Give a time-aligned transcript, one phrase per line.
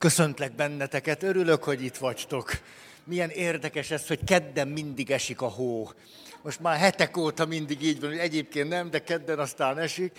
[0.00, 2.50] Köszöntlek benneteket, örülök, hogy itt vagytok.
[3.04, 5.90] Milyen érdekes ez, hogy kedden mindig esik a hó.
[6.42, 10.18] Most már hetek óta mindig így van, hogy egyébként nem, de kedden aztán esik.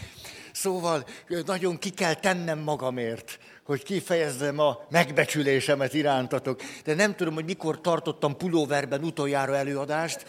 [0.54, 1.06] Szóval
[1.46, 6.62] nagyon ki kell tennem magamért, hogy kifejezzem a megbecsülésemet irántatok.
[6.84, 10.26] De nem tudom, hogy mikor tartottam pulóverben utoljára előadást.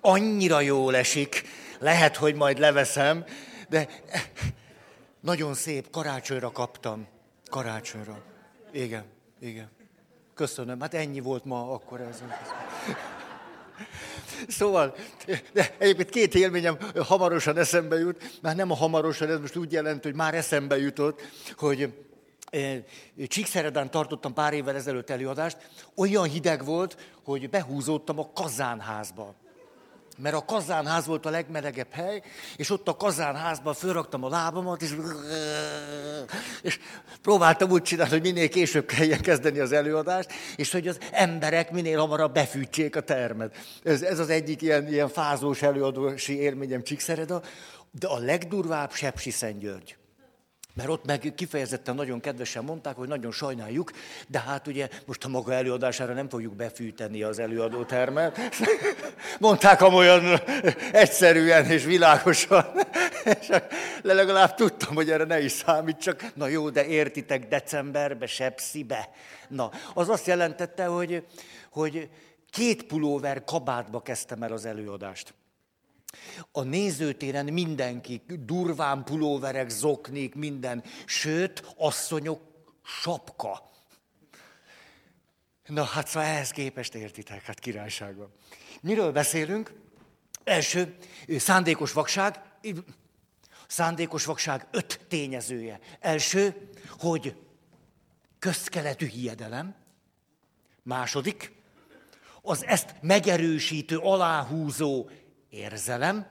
[0.00, 1.42] Annyira jól esik,
[1.78, 3.24] lehet, hogy majd leveszem,
[3.68, 3.88] de
[5.20, 7.06] nagyon szép, karácsonyra kaptam.
[7.50, 8.31] Karácsonyra.
[8.72, 9.04] Igen,
[9.40, 9.70] igen.
[10.34, 10.80] Köszönöm.
[10.80, 12.22] Hát ennyi volt ma akkor ez.
[14.48, 14.94] Szóval,
[15.52, 20.02] de egyébként két élményem hamarosan eszembe jut, már nem a hamarosan, ez most úgy jelent,
[20.02, 21.20] hogy már eszembe jutott,
[21.56, 21.94] hogy
[22.50, 22.82] eh,
[23.26, 29.34] Csíkszeredán tartottam pár évvel ezelőtt előadást, olyan hideg volt, hogy behúzódtam a kazánházba
[30.18, 32.22] mert a kazánház volt a legmelegebb hely,
[32.56, 34.94] és ott a kazánházban fölraktam a lábamat, és,
[36.62, 36.78] és
[37.22, 41.98] próbáltam úgy csinálni, hogy minél később kelljen kezdeni az előadást, és hogy az emberek minél
[41.98, 43.56] hamarabb befűtsék a termet.
[43.82, 47.42] Ez, ez az egyik ilyen, ilyen fázós előadósi élményem Csíkszereda,
[47.90, 49.96] de a legdurvább Sepsi Szentgyörgy.
[50.74, 53.90] Mert ott meg kifejezetten nagyon kedvesen mondták, hogy nagyon sajnáljuk,
[54.28, 58.38] de hát ugye most a maga előadására nem fogjuk befűteni az előadótermet.
[59.38, 60.40] Mondták amolyan
[60.92, 62.66] egyszerűen és világosan.
[63.40, 63.48] És
[64.02, 69.08] legalább tudtam, hogy erre ne is számít, csak na jó, de értitek, decemberbe, sepszibe.
[69.48, 71.26] Na, az azt jelentette, hogy,
[71.70, 72.08] hogy
[72.50, 75.34] két pulóver kabátba kezdtem el az előadást.
[76.52, 82.40] A nézőtéren mindenki, durván pulóverek, zoknik, minden, sőt, asszonyok
[82.84, 83.70] sapka.
[85.66, 88.32] Na hát szóval ehhez képest értitek, hát királyságban.
[88.80, 89.72] Miről beszélünk?
[90.44, 90.96] Első,
[91.28, 92.40] szándékos vakság.
[93.66, 95.78] Szándékos vakság öt tényezője.
[96.00, 97.36] Első, hogy
[98.38, 99.74] közkeletű hiedelem.
[100.82, 101.52] Második,
[102.42, 105.08] az ezt megerősítő, aláhúzó
[105.52, 106.26] érzelem.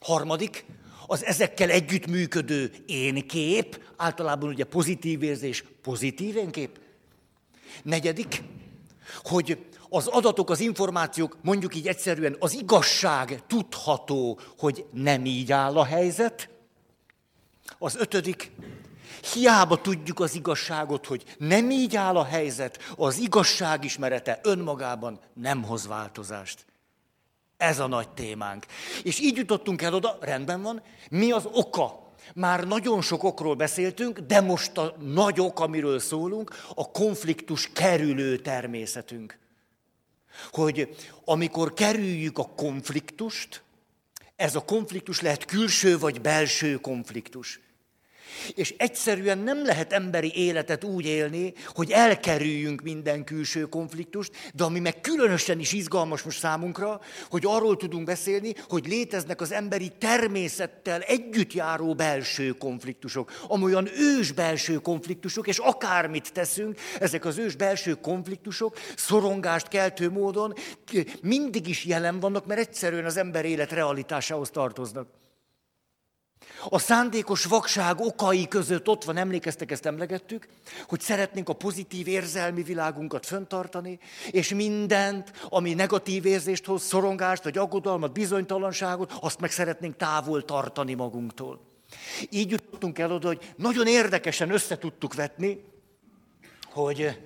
[0.00, 0.64] Harmadik,
[1.06, 6.80] az ezekkel együttműködő énkép, általában ugye pozitív érzés, pozitív énkép.
[7.82, 8.42] Negyedik,
[9.22, 15.76] hogy az adatok, az információk, mondjuk így egyszerűen az igazság tudható, hogy nem így áll
[15.76, 16.48] a helyzet.
[17.78, 18.50] Az ötödik,
[19.32, 25.62] hiába tudjuk az igazságot, hogy nem így áll a helyzet, az igazság ismerete önmagában nem
[25.62, 26.64] hoz változást.
[27.64, 28.66] Ez a nagy témánk.
[29.02, 32.12] És így jutottunk el oda, rendben van, mi az oka?
[32.34, 38.38] Már nagyon sok okról beszéltünk, de most a nagy ok, amiről szólunk, a konfliktus kerülő
[38.38, 39.38] természetünk.
[40.50, 43.62] Hogy amikor kerüljük a konfliktust,
[44.36, 47.60] ez a konfliktus lehet külső vagy belső konfliktus.
[48.54, 54.80] És egyszerűen nem lehet emberi életet úgy élni, hogy elkerüljünk minden külső konfliktust, de ami
[54.80, 57.00] meg különösen is izgalmas most számunkra,
[57.30, 64.32] hogy arról tudunk beszélni, hogy léteznek az emberi természettel együtt járó belső konfliktusok, amolyan ős
[64.32, 70.54] belső konfliktusok, és akármit teszünk, ezek az ős belső konfliktusok szorongást keltő módon
[71.22, 75.06] mindig is jelen vannak, mert egyszerűen az ember élet realitásához tartoznak.
[76.68, 80.48] A szándékos vakság okai között ott van, emlékeztek, ezt emlegettük,
[80.88, 83.98] hogy szeretnénk a pozitív érzelmi világunkat föntartani,
[84.30, 90.94] és mindent, ami negatív érzést hoz, szorongást, vagy aggodalmat, bizonytalanságot, azt meg szeretnénk távol tartani
[90.94, 91.60] magunktól.
[92.30, 95.64] Így jutottunk el oda, hogy nagyon érdekesen össze tudtuk vetni,
[96.72, 97.20] hogy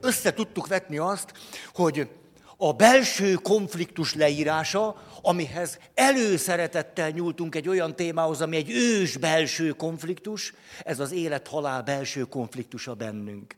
[0.00, 1.32] össze tudtuk vetni azt,
[1.74, 2.08] hogy
[2.56, 10.54] a belső konfliktus leírása, amihez előszeretettel nyúltunk egy olyan témához, ami egy ős belső konfliktus,
[10.82, 13.54] ez az élet-halál belső konfliktusa bennünk.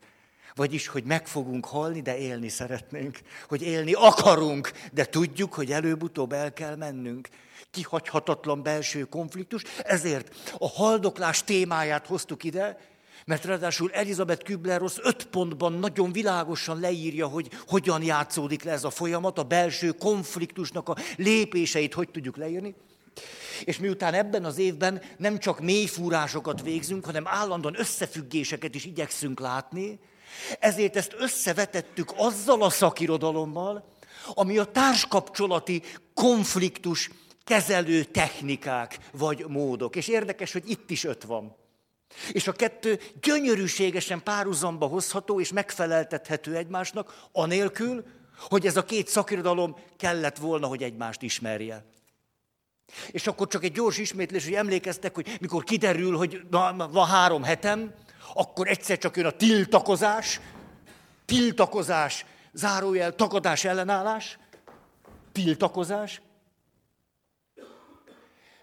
[0.55, 3.19] Vagyis, hogy meg fogunk halni, de élni szeretnénk.
[3.47, 7.27] Hogy élni akarunk, de tudjuk, hogy előbb-utóbb el kell mennünk.
[7.71, 12.77] Kihagyhatatlan belső konfliktus, ezért a haldoklás témáját hoztuk ide,
[13.27, 18.89] mert ráadásul Elizabeth Kübler-Ross öt pontban nagyon világosan leírja, hogy hogyan játszódik le ez a
[18.89, 22.75] folyamat, a belső konfliktusnak a lépéseit hogy tudjuk leírni.
[23.63, 29.99] És miután ebben az évben nem csak mélyfúrásokat végzünk, hanem állandóan összefüggéseket is igyekszünk látni,
[30.59, 33.87] ezért ezt összevetettük azzal a szakirodalommal,
[34.33, 35.81] ami a társkapcsolati
[36.13, 37.09] konfliktus
[37.43, 39.95] kezelő technikák vagy módok.
[39.95, 41.55] És érdekes, hogy itt is öt van.
[42.31, 48.05] És a kettő gyönyörűségesen párhuzamba hozható és megfeleltethető egymásnak, anélkül,
[48.39, 51.85] hogy ez a két szakirodalom kellett volna, hogy egymást ismerje.
[53.11, 57.93] És akkor csak egy gyors ismétlés, hogy emlékeztek, hogy mikor kiderül, hogy van három hetem,
[58.33, 60.39] akkor egyszer csak jön a tiltakozás,
[61.25, 64.39] tiltakozás, zárójel, tagadás, ellenállás,
[65.31, 66.21] tiltakozás.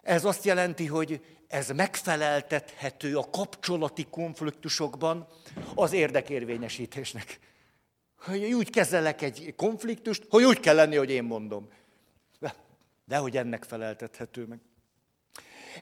[0.02, 5.28] Ez azt jelenti, hogy ez megfeleltethető a kapcsolati konfliktusokban
[5.74, 7.38] az érdekérvényesítésnek.
[8.16, 11.68] Hogy úgy kezelek egy konfliktust, hogy úgy kell lenni, hogy én mondom.
[13.04, 14.60] De hogy ennek feleltethető meg.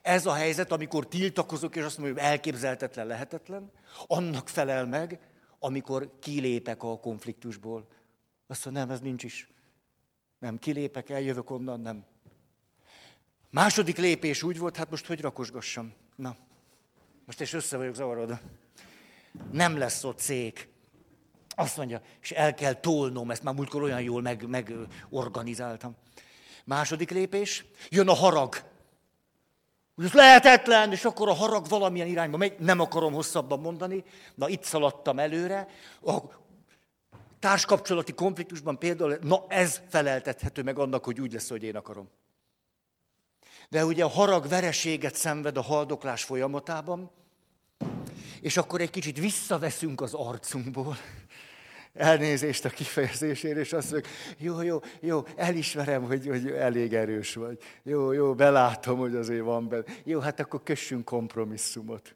[0.03, 3.71] Ez a helyzet, amikor tiltakozok, és azt mondom, hogy elképzelhetetlen, lehetetlen,
[4.07, 5.21] annak felel meg,
[5.59, 7.89] amikor kilépek a konfliktusból.
[8.47, 9.51] Azt mondom, nem, ez nincs is.
[10.39, 12.05] Nem, kilépek, eljövök onnan, nem.
[13.53, 15.93] Második lépés úgy volt, hát most hogy rakosgassam?
[16.17, 16.37] Na,
[17.27, 18.41] most és össze vagyok zavarodva.
[19.51, 20.69] Nem lesz ott cég.
[21.55, 25.97] Azt mondja, és el kell tolnom, ezt már múltkor olyan jól meg, megorganizáltam.
[26.65, 28.57] Második lépés, jön a harag.
[29.97, 34.05] Ez lehetetlen, és akkor a harag valamilyen irányba megy, nem akarom hosszabban mondani,
[34.35, 35.69] na itt szaladtam előre.
[36.03, 36.19] A
[37.39, 42.09] társkapcsolati konfliktusban például, na ez feleltethető meg annak, hogy úgy lesz, hogy én akarom.
[43.73, 47.11] De ugye a harag vereséget szenved a haldoklás folyamatában,
[48.41, 50.97] és akkor egy kicsit visszaveszünk az arcunkból.
[51.95, 57.59] Elnézést a kifejezésért, és azt mondjuk, jó, jó, jó, elismerem, hogy, hogy elég erős vagy.
[57.83, 59.85] Jó, jó, belátom, hogy azért van benne.
[60.05, 62.15] Jó, hát akkor kössünk kompromisszumot.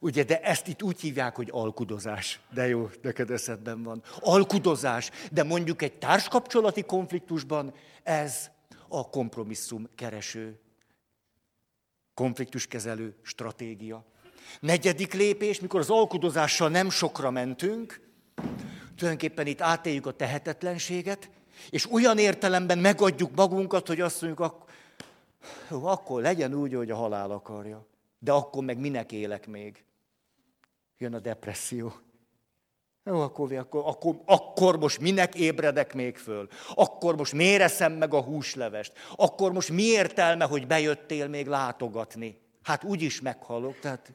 [0.00, 2.40] Ugye, de ezt itt úgy hívják, hogy alkudozás.
[2.50, 4.02] De jó, neked eszedben van.
[4.20, 8.50] Alkudozás, de mondjuk egy társkapcsolati konfliktusban ez
[8.88, 10.60] a kompromisszum kereső,
[12.14, 14.04] konfliktuskezelő stratégia.
[14.60, 18.00] Negyedik lépés, mikor az alkudozással nem sokra mentünk,
[18.96, 21.30] tulajdonképpen itt átéljük a tehetetlenséget,
[21.70, 24.70] és olyan értelemben megadjuk magunkat, hogy azt mondjuk, ak-
[25.70, 27.86] jó, akkor legyen úgy, hogy a halál akarja.
[28.18, 29.84] De akkor meg minek élek még?
[30.98, 31.92] Jön a depresszió.
[33.08, 36.48] Jó, akkor, akkor, akkor, akkor most minek ébredek még föl?
[36.74, 38.92] Akkor most miért eszem meg a húslevest?
[39.16, 42.40] Akkor most mi értelme, hogy bejöttél még látogatni?
[42.62, 44.12] Hát úgyis meghalok, tehát...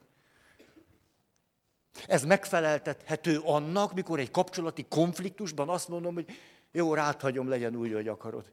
[2.07, 6.25] Ez megfeleltethető annak, mikor egy kapcsolati konfliktusban azt mondom, hogy
[6.71, 8.51] jó, ráthagyom, legyen úgy, hogy akarod.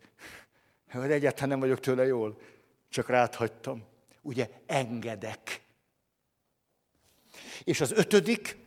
[0.90, 2.40] Hogy egyáltalán nem vagyok tőle jól,
[2.88, 3.84] csak ráthagytam.
[4.22, 5.62] Ugye, engedek.
[7.64, 8.58] És az ötödik,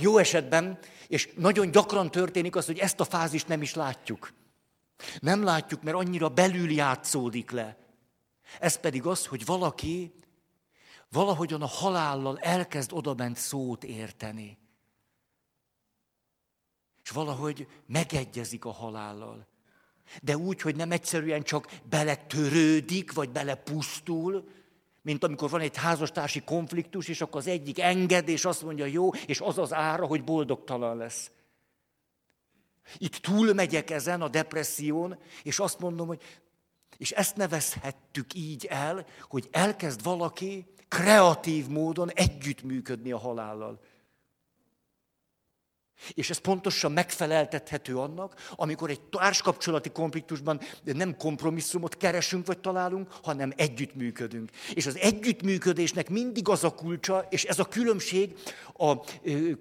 [0.00, 0.78] jó esetben,
[1.08, 4.32] és nagyon gyakran történik az, hogy ezt a fázist nem is látjuk.
[5.20, 7.78] Nem látjuk, mert annyira belül játszódik le.
[8.60, 10.14] Ez pedig az, hogy valaki
[11.10, 14.58] valahogyan a halállal elkezd odabent szót érteni.
[17.02, 19.46] És valahogy megegyezik a halállal.
[20.22, 24.48] De úgy, hogy nem egyszerűen csak beletörődik, vagy belepusztul,
[25.06, 29.10] mint amikor van egy házastársi konfliktus, és akkor az egyik enged, és azt mondja, jó,
[29.10, 31.30] és az az ára, hogy boldogtalan lesz.
[32.98, 36.22] Itt túlmegyek ezen a depresszión, és azt mondom, hogy
[36.96, 43.80] és ezt nevezhettük így el, hogy elkezd valaki kreatív módon együttműködni a halállal.
[46.14, 53.52] És ez pontosan megfeleltethető annak, amikor egy társkapcsolati konfliktusban nem kompromisszumot keresünk vagy találunk, hanem
[53.56, 54.50] együttműködünk.
[54.74, 58.32] És az együttműködésnek mindig az a kulcsa, és ez a különbség
[58.72, 58.94] a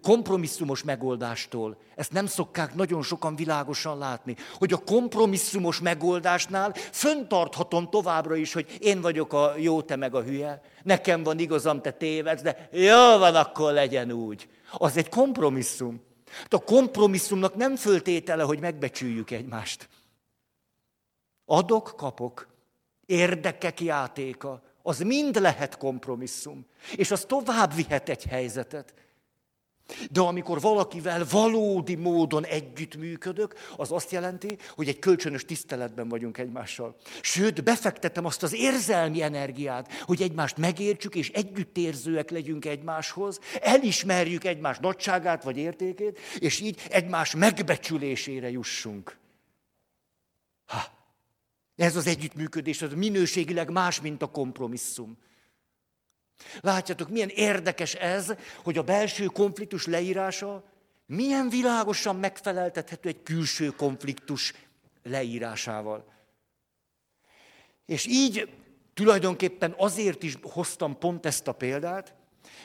[0.02, 1.78] kompromisszumos megoldástól.
[1.96, 8.78] Ezt nem szokták nagyon sokan világosan látni, hogy a kompromisszumos megoldásnál föntarthatom továbbra is, hogy
[8.80, 13.18] én vagyok a jó, te meg a hülye, nekem van igazam, te tévedsz, de jó
[13.18, 14.48] van, akkor legyen úgy.
[14.72, 16.05] Az egy kompromisszum.
[16.50, 19.90] A kompromisszumnak nem föltétele, hogy megbecsüljük egymást.
[21.46, 22.48] Adok, kapok,
[23.06, 26.66] érdekek játéka, az mind lehet kompromisszum.
[26.96, 28.94] És az tovább vihet egy helyzetet.
[30.12, 36.96] De amikor valakivel valódi módon együttműködök, az azt jelenti, hogy egy kölcsönös tiszteletben vagyunk egymással.
[37.22, 44.78] Sőt, befektetem azt az érzelmi energiát, hogy egymást megértsük, és együttérzőek legyünk egymáshoz, elismerjük egymás
[44.80, 49.18] nagyságát vagy értékét, és így egymás megbecsülésére jussunk.
[50.66, 50.82] Ha,
[51.76, 55.18] ez az együttműködés, az minőségileg más, mint a kompromisszum.
[56.62, 60.64] Látjátok, milyen érdekes ez, hogy a belső konfliktus leírása
[61.06, 64.54] milyen világosan megfeleltethető egy külső konfliktus
[65.04, 66.14] leírásával.
[67.86, 68.50] És így
[68.94, 72.14] tulajdonképpen azért is hoztam pont ezt a példát,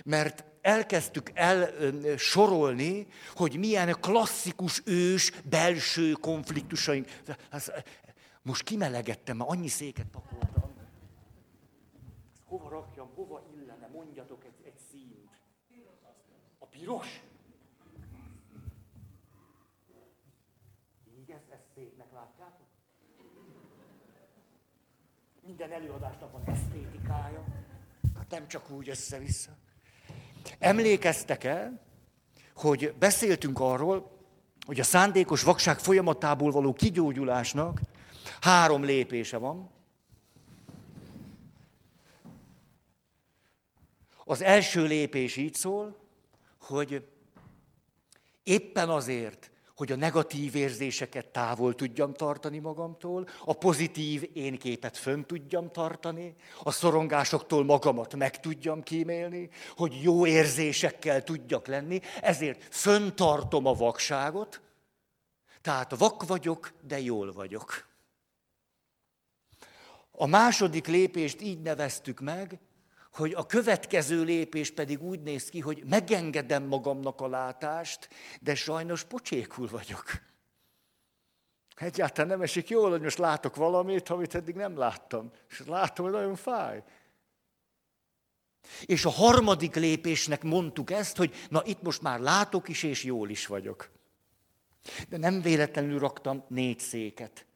[0.05, 1.71] mert elkezdtük el
[2.17, 7.09] sorolni, hogy milyen klasszikus ős belső konfliktusaink.
[8.43, 10.50] Most kimelegettem, mert annyi széket pakoltam.
[12.51, 15.31] Hova rakjam, hova illene, mondjatok egy, egy színt.
[16.59, 17.23] A piros?
[21.19, 22.67] Így ezt, ezt szépnek látjátok?
[25.47, 27.45] Minden előadásnak van esztétikája.
[28.17, 29.51] Hát nem csak úgy össze-vissza.
[30.59, 31.81] Emlékeztek el,
[32.55, 34.19] hogy beszéltünk arról,
[34.67, 37.81] hogy a szándékos vakság folyamatából való kigyógyulásnak
[38.41, 39.71] három lépése van.
[44.31, 45.97] Az első lépés így szól,
[46.61, 47.07] hogy
[48.43, 55.71] éppen azért, hogy a negatív érzéseket távol tudjam tartani magamtól, a pozitív énképet fönn tudjam
[55.71, 63.73] tartani, a szorongásoktól magamat meg tudjam kímélni, hogy jó érzésekkel tudjak lenni, ezért föntartom a
[63.73, 64.61] vakságot,
[65.61, 67.87] tehát vak vagyok, de jól vagyok.
[70.11, 72.61] A második lépést így neveztük meg,
[73.13, 78.09] hogy a következő lépés pedig úgy néz ki, hogy megengedem magamnak a látást,
[78.41, 80.05] de sajnos pocsékul vagyok.
[81.77, 85.33] Egyáltalán nem esik jól, hogy most látok valamit, amit eddig nem láttam.
[85.49, 86.83] És látom, hogy nagyon fáj.
[88.85, 93.31] És a harmadik lépésnek mondtuk ezt, hogy na itt most már látok is, és jól
[93.31, 93.91] is vagyok.
[95.09, 97.47] De nem véletlenül raktam négy széket.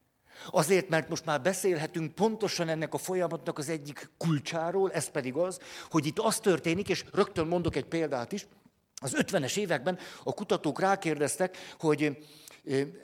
[0.50, 5.58] Azért, mert most már beszélhetünk pontosan ennek a folyamatnak az egyik kulcsáról, ez pedig az,
[5.90, 8.46] hogy itt az történik, és rögtön mondok egy példát is,
[9.02, 12.26] az 50-es években a kutatók rákérdeztek, hogy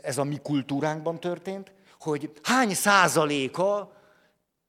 [0.03, 3.93] ez a mi kultúránkban történt, hogy hány százaléka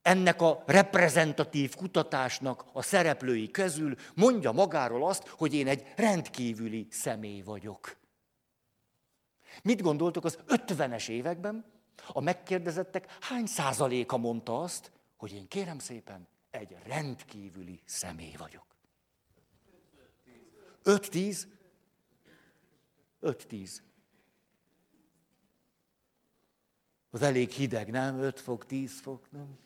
[0.02, 7.42] ennek a reprezentatív kutatásnak a szereplői közül mondja magáról azt, hogy én egy rendkívüli személy
[7.42, 7.98] vagyok.
[9.64, 11.66] Mit gondoltok az 50-es években?
[12.08, 18.66] A megkérdezettek hány százaléka mondta azt, hogy én kérem szépen egy rendkívüli személy vagyok.
[20.84, 21.44] 5-10?
[23.22, 23.70] 5-10.
[27.10, 28.20] Az elég hideg, nem?
[28.20, 29.60] 5 fok, 10 fok, nem?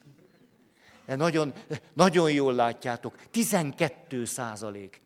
[1.05, 1.53] De nagyon,
[1.93, 5.01] nagyon jól látjátok, 12 százalék.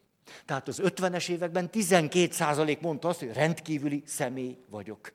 [0.46, 5.14] Tehát az 50-es években 12 százalék mondta azt, hogy rendkívüli személy vagyok.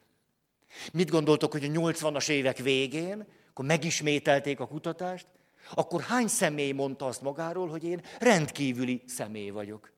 [0.93, 5.27] Mit gondoltok, hogy a 80-as évek végén, akkor megismételték a kutatást,
[5.75, 9.93] akkor hány személy mondta azt magáról, hogy én rendkívüli személy vagyok?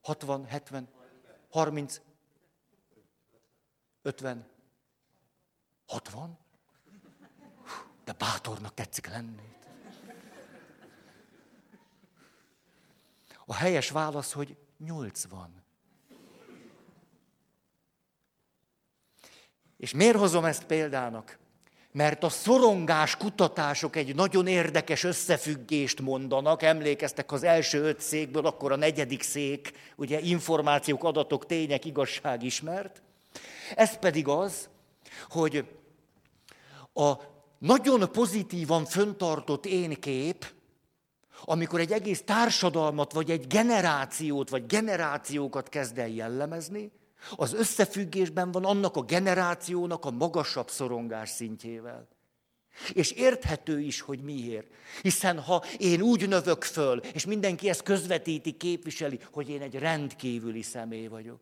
[0.00, 0.88] 60, 70,
[1.50, 2.00] 30,
[4.02, 4.46] 50,
[5.86, 6.38] 60?
[8.04, 9.54] De bátornak tetszik lenni.
[13.46, 15.64] A helyes válasz, hogy 80.
[19.76, 21.38] És miért hozom ezt példának?
[21.92, 26.62] Mert a szorongás kutatások egy nagyon érdekes összefüggést mondanak.
[26.62, 33.02] Emlékeztek az első öt székből, akkor a negyedik szék, ugye információk, adatok, tények, igazság ismert.
[33.74, 34.68] Ez pedig az,
[35.28, 35.64] hogy
[36.94, 37.12] a
[37.58, 40.54] nagyon pozitívan föntartott énkép,
[41.44, 46.90] amikor egy egész társadalmat, vagy egy generációt, vagy generációkat kezd el jellemezni,
[47.36, 52.08] az összefüggésben van annak a generációnak a magasabb szorongás szintjével.
[52.92, 54.66] És érthető is, hogy miért.
[55.02, 60.62] Hiszen ha én úgy növök föl, és mindenki ezt közvetíti, képviseli, hogy én egy rendkívüli
[60.62, 61.40] személy vagyok,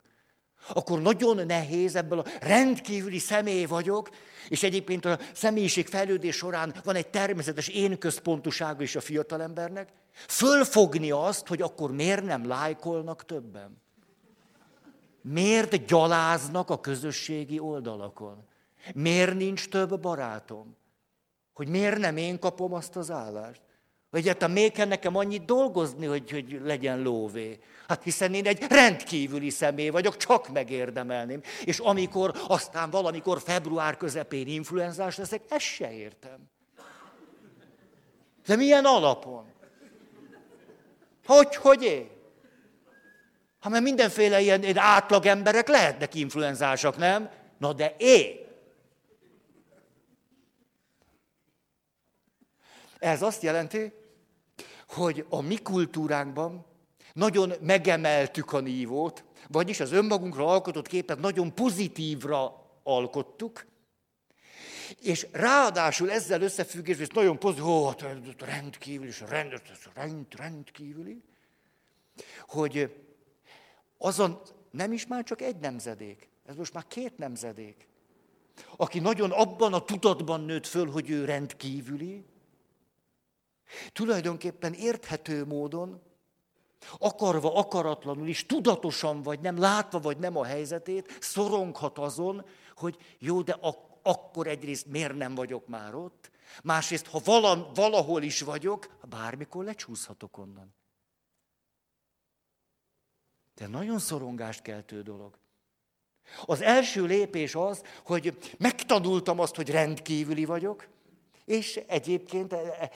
[0.68, 4.08] akkor nagyon nehéz ebből a rendkívüli személy vagyok,
[4.48, 9.88] és egyébként a személyiség fejlődés során van egy természetes én központusága is a fiatalembernek,
[10.28, 13.82] fölfogni azt, hogy akkor miért nem lájkolnak többen.
[15.28, 18.44] Miért gyaláznak a közösségi oldalakon?
[18.94, 20.76] Miért nincs több barátom?
[21.52, 23.62] Hogy miért nem én kapom azt az állást?
[24.10, 27.58] Vagy hát miért kell nekem annyit dolgozni, hogy, hogy legyen lóvé?
[27.88, 31.40] Hát hiszen én egy rendkívüli személy vagyok, csak megérdemelném.
[31.64, 36.50] És amikor aztán valamikor február közepén influenzás leszek, ezt se értem.
[38.46, 39.44] De milyen alapon?
[41.26, 42.13] Hogy, hogy én?
[43.64, 47.30] Ha mert mindenféle ilyen, ilyen átlag emberek lehetnek influenzásak, nem?
[47.58, 48.36] Na de én.
[52.98, 53.92] Ez azt jelenti,
[54.88, 56.66] hogy a mi kultúránkban
[57.12, 63.66] nagyon megemeltük a nívót, vagyis az önmagunkra alkotott képet nagyon pozitívra alkottuk,
[65.00, 68.04] és ráadásul ezzel összefüggésben, nagyon pozitív, ó, hát
[68.38, 69.62] rendkívüli, rend,
[69.94, 71.22] rend, rendkívüli,
[72.46, 73.02] hogy
[74.04, 77.88] azon nem is már csak egy nemzedék, ez most már két nemzedék,
[78.76, 82.24] aki nagyon abban a tudatban nőtt föl, hogy ő rendkívüli,
[83.92, 86.02] Tulajdonképpen érthető módon,
[86.98, 92.44] akarva, akaratlanul is, tudatosan vagy nem, látva vagy nem a helyzetét, szoronghat azon,
[92.76, 96.30] hogy jó, de ak- akkor egyrészt miért nem vagyok már ott,
[96.62, 100.74] másrészt, ha vala, valahol is vagyok, bármikor lecsúszhatok onnan.
[103.54, 105.38] De nagyon szorongást keltő dolog.
[106.44, 110.88] Az első lépés az, hogy megtanultam azt, hogy rendkívüli vagyok,
[111.44, 112.90] és egyébként e, e,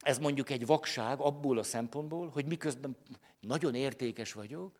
[0.00, 2.96] ez mondjuk egy vakság abból a szempontból, hogy miközben
[3.40, 4.78] nagyon értékes vagyok,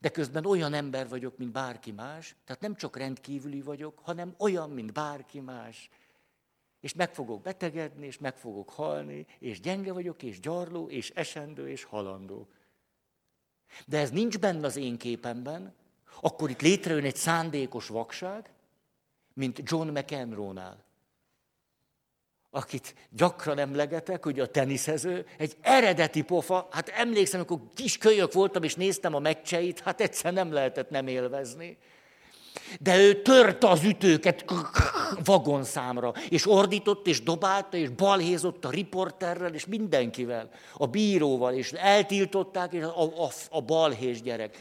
[0.00, 4.70] de közben olyan ember vagyok, mint bárki más, tehát nem csak rendkívüli vagyok, hanem olyan,
[4.70, 5.90] mint bárki más.
[6.80, 11.68] És meg fogok betegedni, és meg fogok halni, és gyenge vagyok, és gyarló, és esendő,
[11.68, 12.48] és halandó.
[13.86, 15.74] De ez nincs benne az én képemben,
[16.20, 18.50] akkor itt létrejön egy szándékos vakság,
[19.34, 20.88] mint John McEnroe-nál
[22.50, 28.62] akit gyakran emlegetek, hogy a teniszező, egy eredeti pofa, hát emlékszem, amikor kis kölyök voltam,
[28.62, 31.78] és néztem a meccseit, hát egyszer nem lehetett nem élvezni.
[32.80, 34.44] De ő törte az ütőket
[35.24, 42.72] vagonszámra, és ordított, és dobálta, és balhézott a riporterrel, és mindenkivel, a bíróval, és eltiltották,
[42.72, 44.56] és a, a, a balhés gyerek.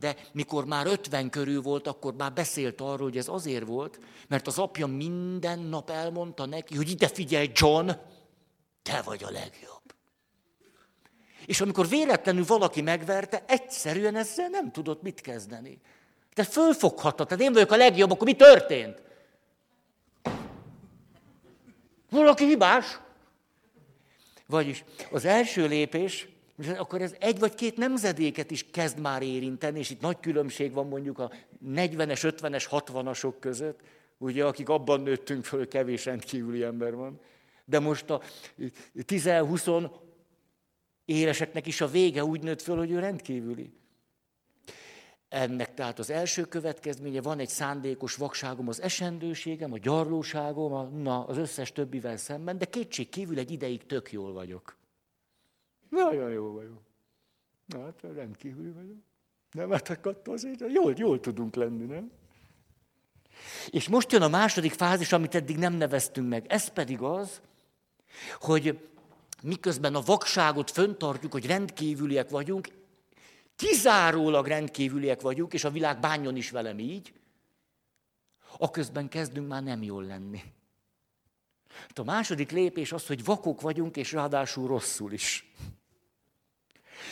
[0.00, 4.46] De mikor már 50 körül volt, akkor már beszélt arról, hogy ez azért volt, mert
[4.46, 7.90] az apja minden nap elmondta neki, hogy ide figyelj, John,
[8.82, 9.82] te vagy a legjobb.
[11.46, 15.80] És amikor véletlenül valaki megverte, egyszerűen ezzel nem tudott mit kezdeni.
[16.34, 19.02] Te fölfoghattad, tehát én vagyok a legjobb, akkor mi történt?
[22.10, 22.98] Valaki hibás.
[24.46, 26.28] Vagyis az első lépés,
[26.76, 30.88] akkor ez egy vagy két nemzedéket is kezd már érinteni, és itt nagy különbség van
[30.88, 31.30] mondjuk a
[31.66, 33.80] 40-es, 50-es, 60-asok között,
[34.18, 37.20] ugye, akik abban nőttünk föl, kevés rendkívüli ember van.
[37.64, 38.22] De most a
[38.94, 39.90] 10-20
[41.04, 43.72] éreseknek is a vége úgy nőtt föl, hogy ő rendkívüli.
[45.34, 51.24] Ennek tehát az első következménye, van egy szándékos vakságom, az esendőségem, a gyarlóságom, a, na,
[51.26, 54.76] az összes többivel szemben, de kétség kívül egy ideig tök jól vagyok.
[55.88, 56.80] Nagyon jó vagyok.
[57.66, 58.96] Na, hát rendkívül vagyok.
[59.52, 62.10] Nem, hát attól azért jól, jól tudunk lenni, nem?
[63.70, 66.46] És most jön a második fázis, amit eddig nem neveztünk meg.
[66.48, 67.40] Ez pedig az,
[68.40, 68.88] hogy
[69.42, 72.68] miközben a vakságot föntartjuk, hogy rendkívüliek vagyunk,
[73.56, 77.12] kizárólag rendkívüliek vagyunk, és a világ bánjon is velem így,
[78.58, 80.42] aközben kezdünk már nem jól lenni.
[81.80, 85.52] Hát a második lépés az, hogy vakok vagyunk, és ráadásul rosszul is.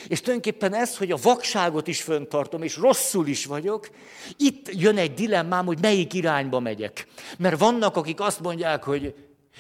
[0.09, 3.91] És tulajdonképpen ez, hogy a vakságot is föntartom, és rosszul is vagyok,
[4.37, 7.07] itt jön egy dilemmám, hogy melyik irányba megyek.
[7.39, 9.15] Mert vannak, akik azt mondják, hogy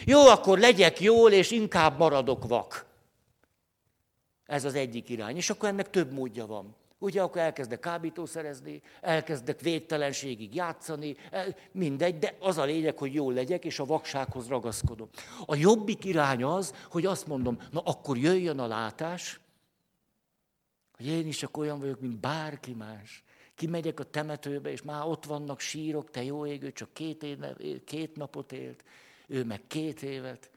[0.05, 2.87] jó, akkor legyek jól, és inkább maradok vak.
[4.53, 5.37] Ez az egyik irány.
[5.37, 6.75] És akkor ennek több módja van.
[6.99, 11.17] Ugye akkor elkezdek kábítószerezni, elkezdek védtelenségig játszani,
[11.71, 15.09] mindegy, de az a lényeg, hogy jól legyek, és a vaksághoz ragaszkodom.
[15.47, 19.41] A jobbik irány az, hogy azt mondom, na akkor jöjjön a látás,
[20.97, 23.25] hogy én is csak olyan vagyok, mint bárki más.
[23.55, 28.17] Kimegyek a temetőbe, és már ott vannak sírok, te jó égő, csak két, éve, két
[28.17, 28.85] napot élt,
[29.27, 30.51] ő meg két évet.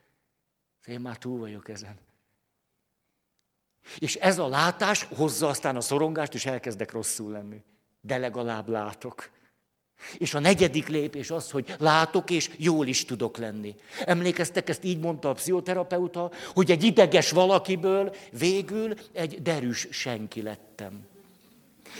[0.85, 1.97] Én már túl vagyok ezen.
[3.97, 7.61] És ez a látás hozza aztán a szorongást, és elkezdek rosszul lenni.
[8.01, 9.29] De legalább látok.
[10.17, 13.75] És a negyedik lépés az, hogy látok, és jól is tudok lenni.
[14.05, 21.07] Emlékeztek, ezt így mondta a pszichoterapeuta, hogy egy ideges valakiből végül egy derűs senki lettem.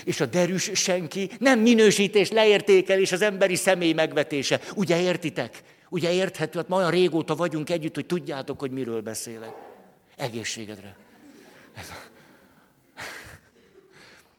[0.03, 4.59] És a derűs senki nem minősítés, leértékelés, az emberi személy megvetése.
[4.75, 5.63] Ugye értitek?
[5.89, 9.53] Ugye érthető, hát ma olyan régóta vagyunk együtt, hogy tudjátok, hogy miről beszélek.
[10.17, 11.04] Egészségedre.
[11.75, 11.91] Ez,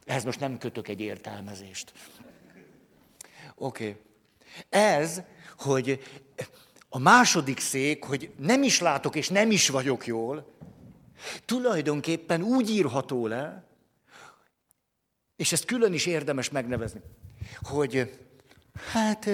[0.04, 1.92] ez most nem kötök egy értelmezést.
[3.54, 3.88] Oké.
[3.88, 4.00] Okay.
[4.68, 5.22] Ez,
[5.58, 6.02] hogy
[6.88, 10.54] a második szék, hogy nem is látok és nem is vagyok jól,
[11.44, 13.64] tulajdonképpen úgy írható le,
[15.36, 17.00] és ezt külön is érdemes megnevezni,
[17.62, 18.18] hogy
[18.92, 19.28] hát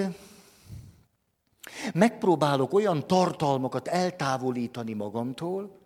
[1.93, 5.82] megpróbálok olyan tartalmakat eltávolítani magamtól,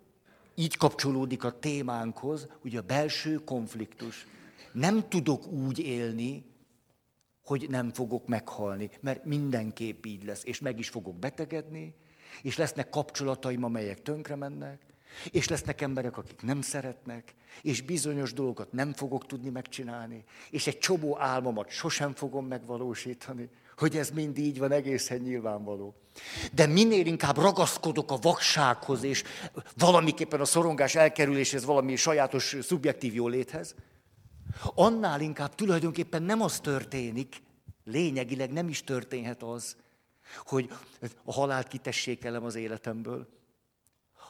[0.58, 4.26] így kapcsolódik a témánkhoz, ugye a belső konfliktus.
[4.72, 6.44] Nem tudok úgy élni,
[7.44, 11.94] hogy nem fogok meghalni, mert mindenképp így lesz, és meg is fogok betegedni,
[12.42, 14.82] és lesznek kapcsolataim, amelyek tönkre mennek,
[15.30, 20.78] És lesznek emberek, akik nem szeretnek, és bizonyos dolgokat nem fogok tudni megcsinálni, és egy
[20.78, 25.94] csomó álmomat sosem fogom megvalósítani, hogy ez mind így van, egészen nyilvánvaló.
[26.52, 29.24] De minél inkább ragaszkodok a vaksághoz, és
[29.76, 33.74] valamiképpen a szorongás elkerüléshez, valami sajátos szubjektív jóléthez,
[34.74, 37.36] annál inkább tulajdonképpen nem az történik,
[37.84, 39.76] lényegileg nem is történhet az,
[40.44, 40.70] hogy
[41.24, 43.28] a halált kitessékelem az életemből,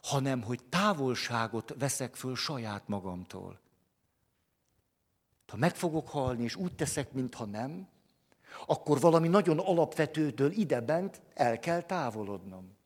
[0.02, 3.58] hanem hogy távolságot veszek föl saját magamtól.
[5.48, 7.88] Ha meg fogok halni, és úgy teszek, mintha nem,
[8.66, 12.76] akkor valami nagyon alapvetőtől idebent el kell távolodnom.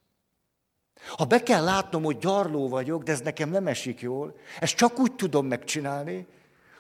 [1.16, 4.98] Ha be kell látnom, hogy gyarló vagyok, de ez nekem nem esik jól, ezt csak
[4.98, 6.26] úgy tudom megcsinálni,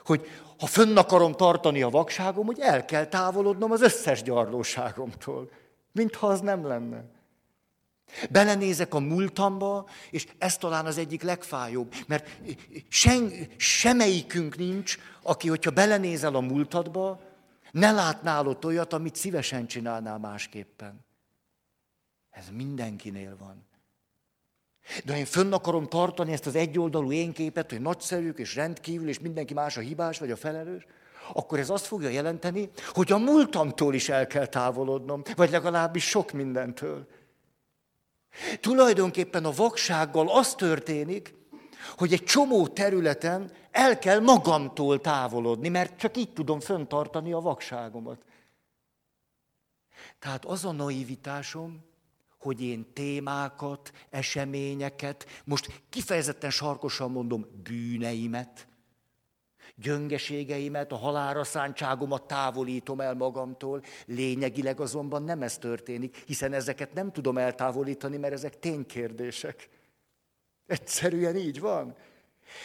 [0.04, 0.26] hogy
[0.58, 5.50] ha fönn akarom tartani a vakságom, hogy el kell távolodnom az összes gyarlóságomtól,
[5.92, 7.04] mintha az nem lenne.
[8.30, 12.28] Belenézek a múltamba, és ez talán az egyik legfájóbb, mert
[12.88, 17.20] sen, semmelyikünk nincs, aki, hogyha belenézel a múltadba,
[17.70, 21.04] ne látnál ott olyat, amit szívesen csinálnál másképpen.
[22.30, 23.66] Ez mindenkinél van.
[25.04, 29.18] De én fönn akarom tartani ezt az egyoldalú én képet, hogy nagyszerűk és rendkívül, és
[29.18, 30.86] mindenki más a hibás vagy a felelős,
[31.32, 36.32] akkor ez azt fogja jelenteni, hogy a múltamtól is el kell távolodnom, vagy legalábbis sok
[36.32, 37.06] mindentől.
[38.60, 41.34] Tulajdonképpen a vaksággal az történik,
[41.96, 48.24] hogy egy csomó területen el kell magamtól távolodni, mert csak így tudom föntartani a vakságomat.
[50.18, 51.84] Tehát az a naivitásom,
[52.38, 58.66] hogy én témákat, eseményeket, most kifejezetten sarkosan mondom, bűneimet,
[59.82, 63.82] gyöngeségeimet, a halára szántságomat távolítom el magamtól.
[64.06, 69.68] Lényegileg azonban nem ez történik, hiszen ezeket nem tudom eltávolítani, mert ezek ténykérdések.
[70.66, 71.94] Egyszerűen így van.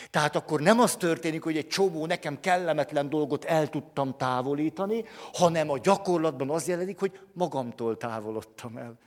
[0.09, 5.03] Tehát akkor nem az történik, hogy egy csomó nekem kellemetlen dolgot el tudtam távolítani,
[5.33, 8.97] hanem a gyakorlatban az jelenik, hogy magamtól távolodtam el.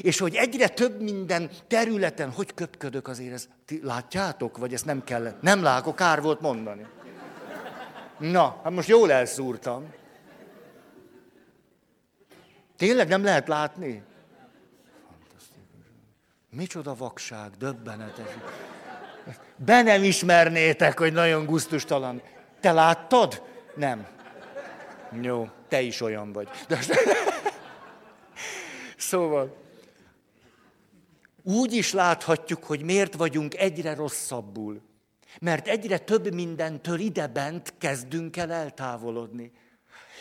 [0.00, 3.48] És hogy egyre több minden területen, hogy köpködök azért, ezt
[3.82, 5.42] látjátok, vagy ezt nem kellett?
[5.42, 6.86] Nem látok, kár volt mondani.
[8.18, 9.92] Na, hát most jól elszúrtam.
[12.76, 14.02] Tényleg nem lehet látni?
[16.50, 18.30] Micsoda vakság, döbbenetes.
[19.56, 22.22] Be nem ismernétek, hogy nagyon guztustalan.
[22.60, 23.42] Te láttad?
[23.74, 24.06] Nem.
[25.20, 26.48] Jó, te is olyan vagy.
[26.68, 26.78] De...
[28.96, 29.56] Szóval,
[31.42, 34.80] úgy is láthatjuk, hogy miért vagyunk egyre rosszabbul.
[35.40, 39.52] Mert egyre több mindentől idebent kezdünk el eltávolodni.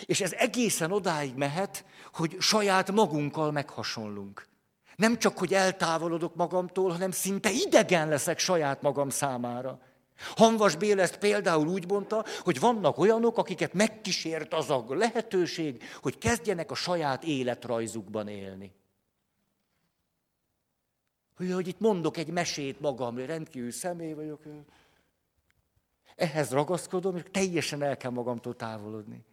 [0.05, 4.47] És ez egészen odáig mehet, hogy saját magunkkal meghasonlunk.
[4.95, 9.79] Nem csak, hogy eltávolodok magamtól, hanem szinte idegen leszek saját magam számára.
[10.35, 16.17] Hanvas Bél ezt például úgy mondta, hogy vannak olyanok, akiket megkísért az a lehetőség, hogy
[16.17, 18.71] kezdjenek a saját életrajzukban élni.
[21.35, 24.41] Hogy, hogy itt mondok egy mesét magam, rendkívül személy vagyok.
[26.15, 29.25] Ehhez ragaszkodom, és teljesen el kell magamtól távolodni.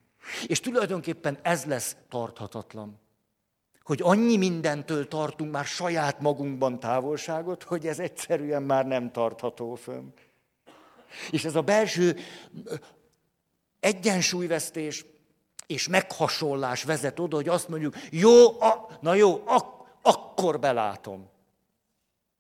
[0.47, 2.99] És tulajdonképpen ez lesz tarthatatlan.
[3.83, 10.13] Hogy annyi mindentől tartunk már saját magunkban távolságot, hogy ez egyszerűen már nem tartható fönn.
[11.31, 12.17] És ez a belső
[13.81, 15.07] egyensúlyvesztés
[15.67, 21.29] és meghasonlás vezet oda, hogy azt mondjuk, jó, a, na jó, ak, akkor belátom.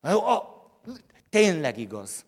[0.00, 0.66] Na jó, a,
[1.28, 2.24] tényleg igaz.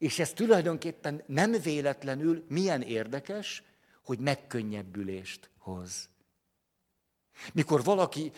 [0.00, 3.62] És ez tulajdonképpen nem véletlenül milyen érdekes,
[4.04, 6.08] hogy megkönnyebbülést hoz.
[7.52, 8.32] Mikor valaki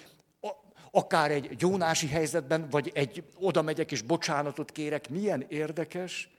[0.91, 6.31] akár egy gyónási helyzetben, vagy egy oda megyek és bocsánatot kérek, milyen érdekes,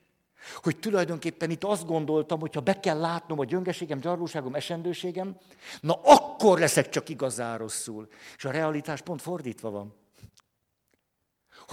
[0.56, 5.38] hogy tulajdonképpen itt azt gondoltam, hogy ha be kell látnom a gyöngeségem, gyarlóságom, esendőségem,
[5.82, 8.08] na akkor leszek csak igazán rosszul.
[8.38, 10.03] És a realitás pont fordítva van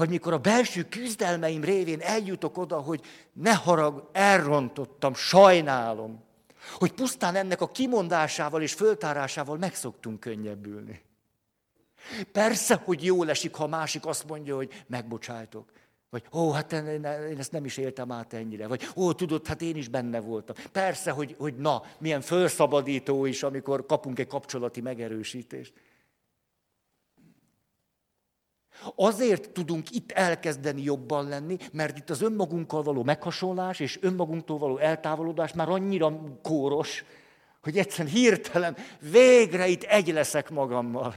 [0.01, 3.01] hogy mikor a belső küzdelmeim révén eljutok oda, hogy
[3.33, 6.23] ne harag, elrontottam, sajnálom,
[6.79, 11.03] hogy pusztán ennek a kimondásával és föltárásával meg szoktunk könnyebbülni.
[12.33, 15.73] Persze, hogy jól esik, ha a másik azt mondja, hogy megbocsájtok.
[16.11, 18.67] Vagy, ó, hát én ezt nem is éltem át ennyire.
[18.67, 20.57] Vagy, ó, tudod, hát én is benne voltam.
[20.73, 25.73] Persze, hogy, hogy na, milyen felszabadító is, amikor kapunk egy kapcsolati megerősítést.
[28.97, 34.79] Azért tudunk itt elkezdeni jobban lenni, mert itt az önmagunkkal való meghasonlás és önmagunktól való
[34.79, 37.05] eltávolodás már annyira kóros,
[37.63, 38.77] hogy egyszerűen hirtelen
[39.11, 41.15] végre itt egy leszek magammal.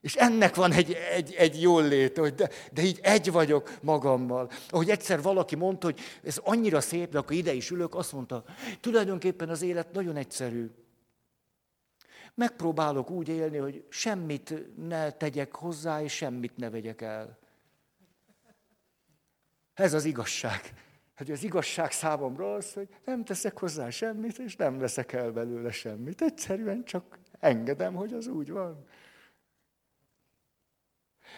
[0.00, 4.50] És ennek van egy, egy, egy jól lét, hogy de, de így egy vagyok magammal.
[4.70, 8.44] Ahogy egyszer valaki mondta, hogy ez annyira szép, de akkor ide is ülök, azt mondta,
[8.80, 10.70] tulajdonképpen az élet nagyon egyszerű.
[12.34, 17.38] Megpróbálok úgy élni, hogy semmit ne tegyek hozzá, és semmit ne vegyek el.
[19.74, 20.60] Ez az igazság.
[21.16, 25.70] Hogy az igazság számomra az, hogy nem teszek hozzá semmit, és nem veszek el belőle
[25.70, 26.22] semmit.
[26.22, 28.86] Egyszerűen csak engedem, hogy az úgy van.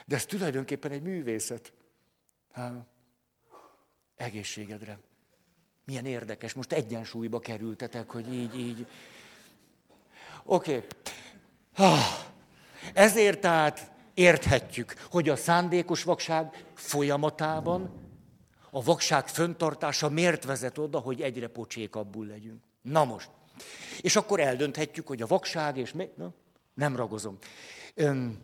[0.07, 1.73] De ez tulajdonképpen egy művészet.
[2.53, 2.87] Há,
[4.17, 4.99] egészségedre.
[5.85, 8.87] Milyen érdekes, most egyensúlyba kerültetek, hogy így, így.
[10.45, 10.87] Oké.
[12.95, 18.03] Ezért tehát érthetjük, hogy a szándékos vakság folyamatában
[18.71, 22.63] a vakság föntartása miért vezet oda, hogy egyre pocsékabbul legyünk.
[22.83, 23.31] Na most.
[24.01, 26.11] És akkor eldönthetjük, hogy a vakság és mi...
[26.17, 26.33] Na,
[26.75, 27.39] nem ragozom.
[27.95, 28.43] Ön,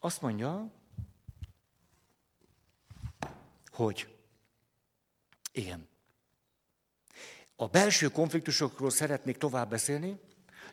[0.00, 0.70] azt mondja,
[3.72, 4.16] hogy
[5.52, 5.88] igen.
[7.56, 10.20] A belső konfliktusokról szeretnék tovább beszélni.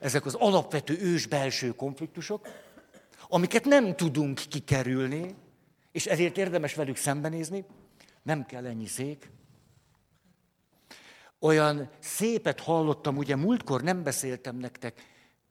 [0.01, 2.47] Ezek az alapvető ős belső konfliktusok,
[3.27, 5.35] amiket nem tudunk kikerülni,
[5.91, 7.65] és ezért érdemes velük szembenézni.
[8.23, 9.31] Nem kell ennyi szék.
[11.39, 15.01] Olyan szépet hallottam, ugye múltkor nem beszéltem nektek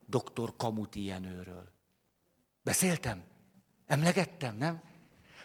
[0.05, 0.53] dr.
[0.57, 1.71] Kamuti Jenőről.
[2.63, 3.23] Beszéltem?
[3.85, 4.81] Emlegettem, nem?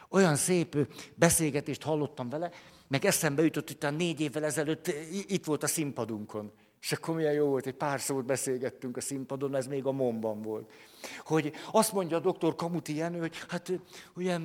[0.08, 0.76] Olyan szép
[1.14, 2.50] beszélgetést hallottam vele,
[2.88, 6.52] meg eszembe jutott, hogy négy évvel ezelőtt itt volt a színpadunkon.
[6.86, 10.42] És akkor milyen jó volt, egy pár szót beszélgettünk a színpadon, ez még a momban
[10.42, 10.72] volt.
[11.18, 13.72] Hogy azt mondja a doktor Kamuti Jenő, hogy hát
[14.14, 14.38] ugye,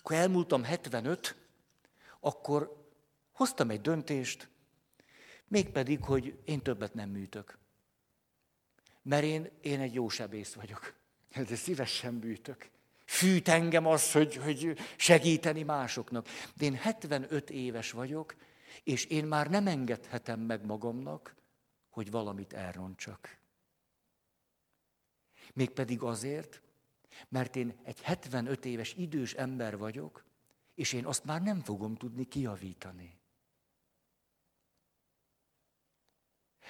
[0.00, 1.36] akkor elmúltam 75,
[2.20, 2.86] akkor
[3.32, 4.48] hoztam egy döntést,
[5.48, 7.58] mégpedig, hogy én többet nem műtök.
[9.02, 10.94] Mert én, én egy jó sebész vagyok.
[11.48, 12.70] De szívesen műtök.
[13.04, 16.26] Fűt engem az, hogy, hogy segíteni másoknak.
[16.54, 18.34] De én 75 éves vagyok,
[18.84, 21.34] és én már nem engedhetem meg magamnak,
[21.96, 23.38] hogy valamit elrontsak.
[25.54, 26.62] Mégpedig azért,
[27.28, 30.24] mert én egy 75 éves idős ember vagyok,
[30.74, 33.18] és én azt már nem fogom tudni kiavítani.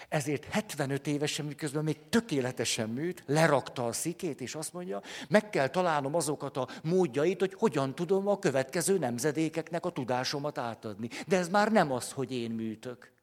[0.09, 5.69] Ezért 75 évesen, miközben még tökéletesen műt, lerakta a szikét, és azt mondja, meg kell
[5.69, 11.09] találnom azokat a módjait, hogy hogyan tudom a következő nemzedékeknek a tudásomat átadni.
[11.27, 13.15] De ez már nem az, hogy én műtök.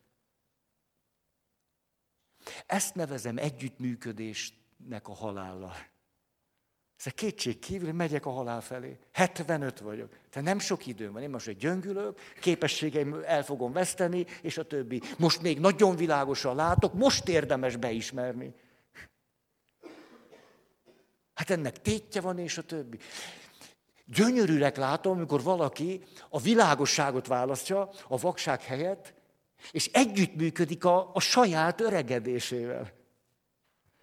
[2.66, 5.76] Ezt nevezem együttműködésnek a halállal.
[7.06, 8.98] Ez kétség kívül, megyek a halál felé.
[9.12, 10.18] 75 vagyok.
[10.30, 11.22] Te nem sok időm van.
[11.22, 15.02] Én most egy gyöngülök, képességeim el fogom veszteni, és a többi.
[15.18, 18.54] Most még nagyon világosan látok, most érdemes beismerni.
[21.34, 22.98] Hát ennek tétje van, és a többi.
[24.06, 29.14] Gyönyörűnek látom, amikor valaki a világosságot választja a vakság helyett,
[29.72, 32.92] és együttműködik a, a saját öregedésével.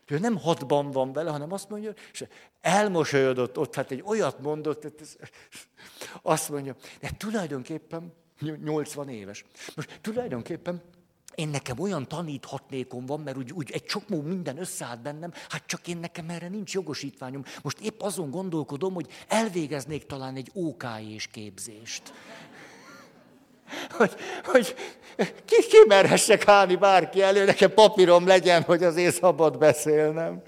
[0.07, 2.25] Ő nem hatban van vele, hanem azt mondja, és
[2.61, 5.16] elmosolyodott ott, hát egy olyat mondott, hogy ez,
[6.23, 8.12] azt mondja, de tulajdonképpen
[8.62, 9.44] 80 éves.
[9.75, 10.83] Most tulajdonképpen
[11.35, 15.88] én nekem olyan taníthatnékom van, mert úgy, úgy egy csomó minden összeállt bennem, hát csak
[15.88, 17.44] én nekem erre nincs jogosítványom.
[17.62, 22.12] Most épp azon gondolkodom, hogy elvégeznék talán egy OK és képzést
[23.90, 24.74] hogy, hogy
[25.44, 30.42] ki, ki merhessek állni bárki elő, nekem papírom legyen, hogy azért szabad beszélnem.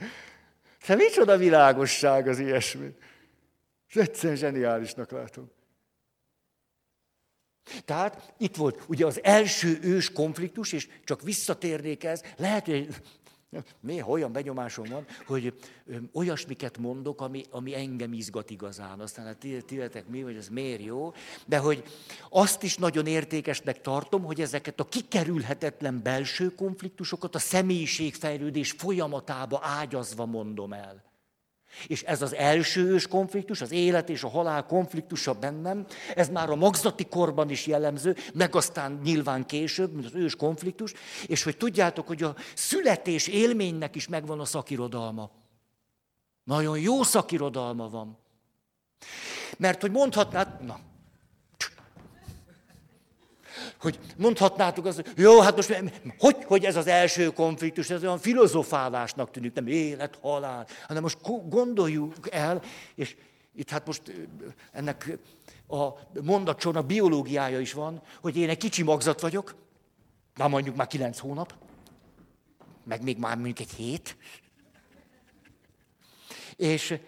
[0.86, 2.88] De micsoda világosság az ilyesmi.
[3.94, 5.50] Ez egyszerűen zseniálisnak látom.
[7.84, 12.88] Tehát itt volt ugye az első ős konfliktus, és csak visszatérnék ez, lehet, hogy
[13.80, 15.54] Néha olyan benyomásom van, hogy
[16.12, 19.00] olyasmiket mondok, ami, ami engem izgat igazán.
[19.00, 21.12] Aztán hát tiletek mi, hogy ez miért jó,
[21.46, 21.82] de hogy
[22.30, 30.26] azt is nagyon értékesnek tartom, hogy ezeket a kikerülhetetlen belső konfliktusokat a személyiségfejlődés folyamatába ágyazva
[30.26, 31.11] mondom el.
[31.86, 36.50] És ez az első ős konfliktus, az élet és a halál konfliktusa bennem, ez már
[36.50, 40.92] a magzati korban is jellemző, meg aztán nyilván később, mint az ős konfliktus,
[41.26, 45.30] és hogy tudjátok, hogy a születés élménynek is megvan a szakirodalma.
[46.44, 48.18] Nagyon jó szakirodalma van.
[49.58, 50.80] Mert hogy mondhatnád, na,
[53.82, 55.82] hogy mondhatnátok azt, hogy jó, hát most
[56.18, 61.18] hogy, hogy ez az első konfliktus, ez olyan filozofálásnak tűnik, nem élet, halál, hanem most
[61.48, 62.62] gondoljuk el,
[62.94, 63.16] és
[63.54, 64.02] itt hát most
[64.72, 65.18] ennek
[65.68, 65.88] a
[66.22, 69.54] mondatsornak biológiája is van, hogy én egy kicsi magzat vagyok,
[70.36, 71.54] már mondjuk már kilenc hónap,
[72.84, 74.16] meg még már mondjuk egy hét,
[76.56, 76.98] és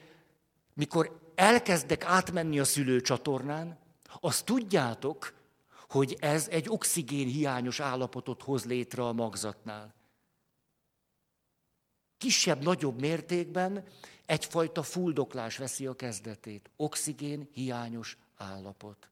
[0.74, 3.78] mikor elkezdek átmenni a szülőcsatornán,
[4.20, 5.43] azt tudjátok,
[5.88, 9.94] hogy ez egy oxigén hiányos állapotot hoz létre a magzatnál.
[12.18, 13.84] Kisebb-nagyobb mértékben
[14.26, 16.70] egyfajta fuldoklás veszi a kezdetét.
[16.76, 19.08] Oxigén hiányos állapot.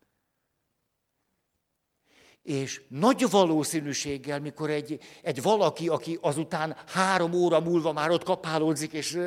[2.43, 8.93] És nagy valószínűséggel, mikor egy, egy valaki, aki azután három óra múlva már ott kapálódzik,
[8.93, 9.19] és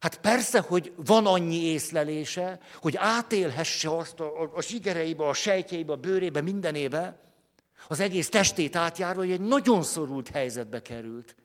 [0.00, 5.92] hát persze, hogy van annyi észlelése, hogy átélhesse azt a, a, a zsigereibe, a sejtjeibe,
[5.92, 7.18] a bőrébe, mindenébe,
[7.88, 11.36] az egész testét átjárva, hogy egy nagyon szorult helyzetbe került.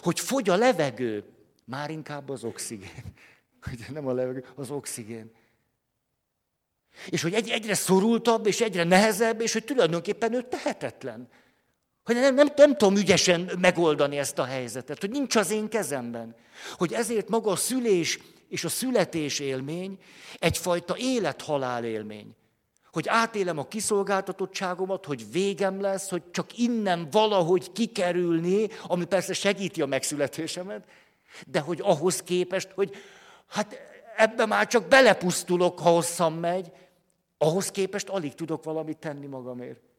[0.00, 1.24] Hogy fogy a levegő,
[1.64, 3.14] már inkább az oxigén.
[3.62, 5.32] Hogy nem a levegő, az oxigén.
[7.06, 11.28] És hogy egyre szorultabb, és egyre nehezebb, és hogy tulajdonképpen ő tehetetlen.
[12.04, 16.34] Hogy nem, nem, nem tudom ügyesen megoldani ezt a helyzetet, hogy nincs az én kezemben.
[16.76, 19.98] Hogy ezért maga a szülés és a születés élmény
[20.38, 22.34] egyfajta élet-halál élmény.
[22.92, 29.82] Hogy átélem a kiszolgáltatottságomat, hogy végem lesz, hogy csak innen valahogy kikerülni, ami persze segíti
[29.82, 30.84] a megszületésemet,
[31.46, 32.96] de hogy ahhoz képest, hogy
[33.46, 33.80] hát
[34.16, 36.72] ebbe már csak belepusztulok, ha hosszan megy,
[37.38, 39.89] ahhoz képest alig tudok valamit tenni magamért.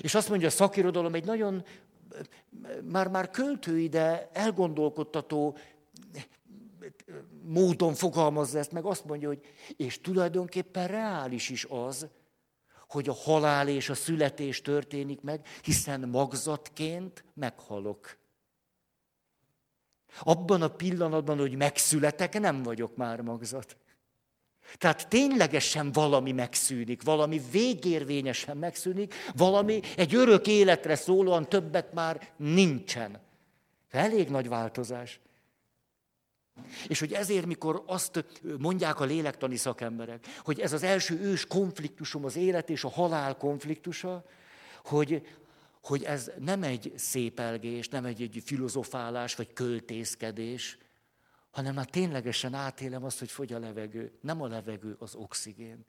[0.00, 1.64] És azt mondja a szakirodalom egy nagyon,
[2.82, 5.56] már-már költői, de elgondolkodtató
[7.42, 9.40] módon fogalmazza ezt, meg azt mondja, hogy
[9.76, 12.08] és tulajdonképpen reális is az,
[12.88, 18.18] hogy a halál és a születés történik meg, hiszen magzatként meghalok.
[20.20, 23.76] Abban a pillanatban, hogy megszületek, nem vagyok már magzat.
[24.78, 33.20] Tehát ténylegesen valami megszűnik, valami végérvényesen megszűnik, valami egy örök életre szólóan többet már nincsen.
[33.90, 35.20] Elég nagy változás.
[36.88, 38.24] És hogy ezért, mikor azt
[38.58, 43.36] mondják a lélektani szakemberek, hogy ez az első ős konfliktusom, az élet és a halál
[43.36, 44.24] konfliktusa,
[44.84, 45.26] hogy,
[45.82, 50.78] hogy ez nem egy szépelgés, nem egy, egy filozofálás vagy költészkedés,
[51.50, 54.18] hanem már ténylegesen átélem azt, hogy fogy a levegő.
[54.20, 55.84] Nem a levegő, az oxigén.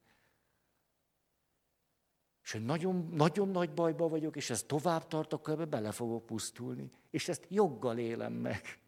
[2.44, 6.26] És hogy nagyon, nagyon nagy bajba vagyok, és ez tovább tart, akkor ebbe bele fogok
[6.26, 6.92] pusztulni.
[7.10, 8.80] És ezt joggal élem meg.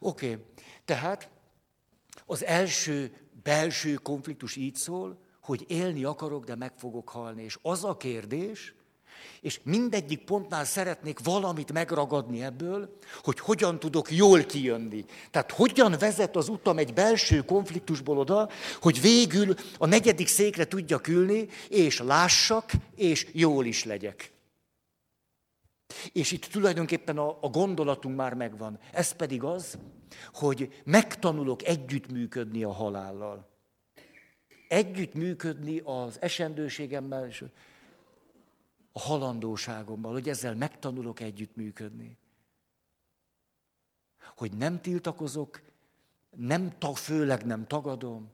[0.00, 0.44] Oké, okay.
[0.84, 1.30] tehát
[2.26, 7.42] az első belső konfliktus így szól, hogy élni akarok, de meg fogok halni.
[7.42, 8.74] És az a kérdés,
[9.40, 15.04] és mindegyik pontnál szeretnék valamit megragadni ebből, hogy hogyan tudok jól kijönni.
[15.30, 18.48] Tehát hogyan vezet az utam egy belső konfliktusból oda,
[18.80, 24.32] hogy végül a negyedik székre tudjak ülni, és lássak, és jól is legyek.
[26.12, 28.78] És itt tulajdonképpen a, a gondolatunk már megvan.
[28.92, 29.78] Ez pedig az,
[30.32, 33.50] hogy megtanulok együttműködni a halállal.
[34.68, 37.44] Együttműködni az esendőségemmel, és
[38.92, 42.18] a halandóságommal, hogy ezzel megtanulok együttműködni.
[44.36, 45.62] Hogy nem tiltakozok,
[46.36, 48.30] nem tag, főleg nem tagadom,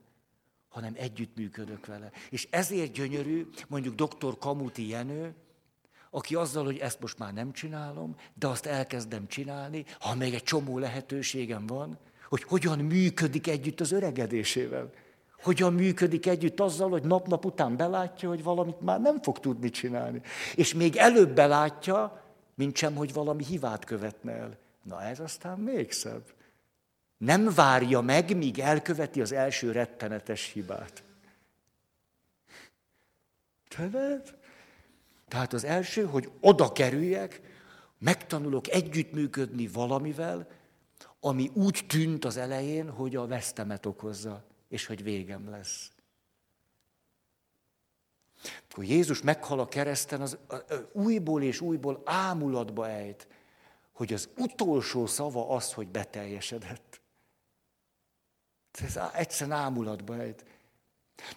[0.69, 2.11] hanem együttműködök vele.
[2.29, 4.37] És ezért gyönyörű, mondjuk dr.
[4.37, 5.35] Kamuti Jenő,
[6.09, 10.43] aki azzal, hogy ezt most már nem csinálom, de azt elkezdem csinálni, ha még egy
[10.43, 11.97] csomó lehetőségem van,
[12.29, 14.93] hogy hogyan működik együtt az öregedésével.
[15.41, 20.21] Hogyan működik együtt azzal, hogy nap-nap után belátja, hogy valamit már nem fog tudni csinálni.
[20.55, 22.23] És még előbb belátja,
[22.55, 24.57] mint sem, hogy valami hibát követne el.
[24.83, 26.23] Na ez aztán még szebb.
[27.17, 31.03] Nem várja meg, míg elköveti az első rettenetes hibát.
[33.67, 34.37] Tehát,
[35.27, 37.41] tehát az első, hogy oda kerüljek,
[37.97, 40.47] megtanulok együttműködni valamivel,
[41.19, 45.91] ami úgy tűnt az elején, hogy a vesztemet okozza és hogy végem lesz.
[48.69, 50.37] Akkor Jézus meghal a kereszten, az
[50.91, 53.27] újból és újból ámulatba ejt,
[53.91, 57.01] hogy az utolsó szava az, hogy beteljesedett.
[58.71, 60.45] Ez egyszerűen ámulatba ejt.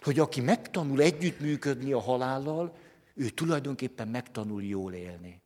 [0.01, 2.77] Hogy aki megtanul együttműködni a halállal,
[3.13, 5.41] ő tulajdonképpen megtanul jól élni.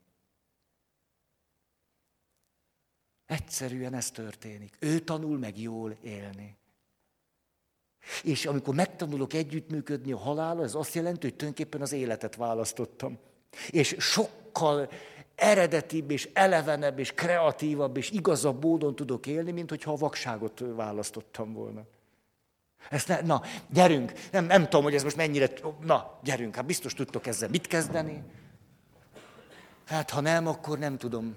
[3.26, 4.76] Egyszerűen ez történik.
[4.80, 6.58] Ő tanul meg jól élni.
[8.24, 13.18] És amikor megtanulok együttműködni a halállal, ez azt jelenti, hogy tulajdonképpen az életet választottam.
[13.70, 14.90] És sokkal
[15.36, 21.54] eredetibb, és elevenebb, és kreatívabb, és igazabb módon tudok élni, mint hogyha a vakságot választottam
[21.54, 21.86] volna.
[22.90, 25.50] Ezt ne, na, gyerünk, nem, nem tudom, hogy ez most mennyire,
[25.82, 28.24] na, gyerünk, hát biztos tudtok ezzel mit kezdeni.
[29.86, 31.36] Hát ha nem, akkor nem tudom.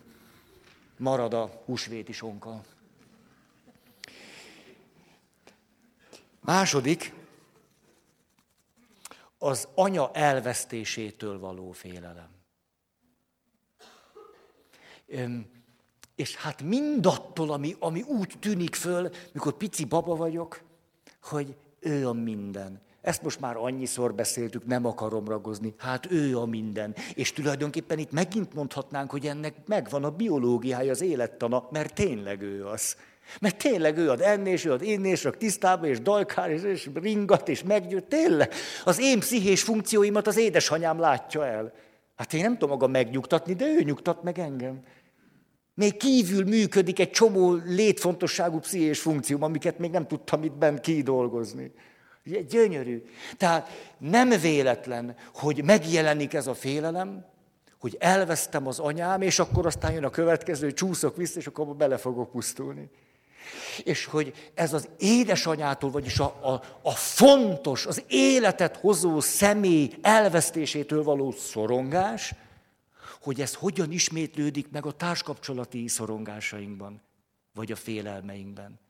[0.96, 2.60] marad a húsvéti sonka.
[6.40, 7.14] Második,
[9.38, 12.28] az anya elvesztésétől való félelem.
[16.14, 20.60] És hát mindattól, ami, ami úgy tűnik föl, mikor pici baba vagyok,
[21.22, 22.80] hogy ő a minden.
[23.00, 25.74] Ezt most már annyiszor beszéltük, nem akarom ragozni.
[25.78, 26.94] Hát ő a minden.
[27.14, 32.66] És tulajdonképpen itt megint mondhatnánk, hogy ennek megvan a biológiája, az élettana, mert tényleg ő
[32.66, 32.96] az.
[33.40, 36.62] Mert tényleg ő ad enni, és ő ad inni, és rak tisztába, és dajkál, és,
[36.62, 38.04] és ringat, és meggyőt.
[38.04, 38.52] Tényleg.
[38.84, 41.72] Az én pszichés funkcióimat az édesanyám látja el.
[42.16, 44.80] Hát én nem tudom maga megnyugtatni, de ő nyugtat meg engem.
[45.74, 51.72] Még kívül működik egy csomó létfontosságú pszichés funkció, amiket még nem tudtam itt bent kidolgozni.
[52.48, 53.02] Gyönyörű.
[53.36, 53.68] Tehát
[53.98, 57.24] nem véletlen, hogy megjelenik ez a félelem,
[57.78, 61.96] hogy elvesztem az anyám, és akkor aztán jön a következő, csúszok vissza, és akkor bele
[61.96, 62.90] fogok pusztulni.
[63.82, 71.02] És hogy ez az édesanyától, vagyis a, a, a fontos, az életet hozó személy elvesztésétől
[71.02, 72.34] való szorongás,
[73.20, 77.02] hogy ez hogyan ismétlődik meg a társkapcsolati szorongásainkban,
[77.54, 78.80] vagy a félelmeinkben.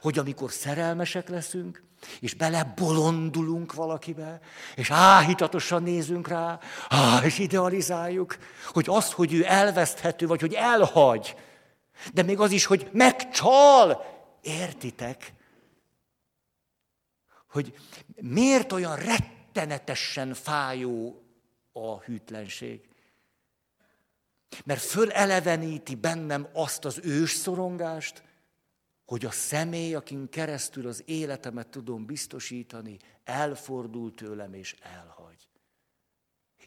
[0.00, 1.82] Hogy amikor szerelmesek leszünk,
[2.20, 4.40] és belebolondulunk valakibe,
[4.74, 8.36] és áhítatosan nézünk rá, á, és idealizáljuk,
[8.66, 11.34] hogy az, hogy ő elveszthető, vagy hogy elhagy,
[12.14, 14.04] de még az is, hogy megcsal,
[14.42, 15.32] értitek?
[17.50, 17.74] Hogy
[18.20, 21.22] miért olyan rettenetesen fájó
[21.72, 22.88] a hűtlenség?
[24.64, 28.22] Mert föleleveníti bennem azt az ős szorongást,
[29.04, 35.48] hogy a személy, akin keresztül az életemet tudom biztosítani, elfordul tőlem és elhagy.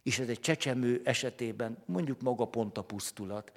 [0.03, 3.51] És ez egy csecsemő esetében mondjuk maga pont a pusztulat.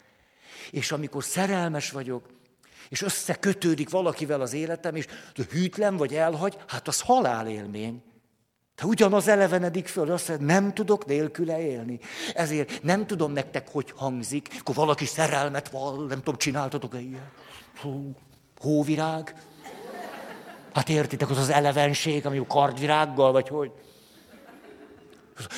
[0.70, 2.26] És amikor szerelmes vagyok,
[2.88, 5.07] és összekötődik valakivel az életem, és
[5.51, 8.03] hűtlen vagy elhagy, hát az halálélmény.
[8.74, 11.99] Te ugyanaz elevenedik föl, azt mondja, nem tudok nélküle élni.
[12.34, 17.30] Ezért nem tudom nektek, hogy hangzik, akkor valaki szerelmet val, nem tudom, csináltatok-e ilyen?
[17.80, 18.14] Hú,
[18.61, 19.34] hóvirág?
[20.72, 23.72] Hát értitek, az az elevenség, ami a kardvirággal, vagy hogy?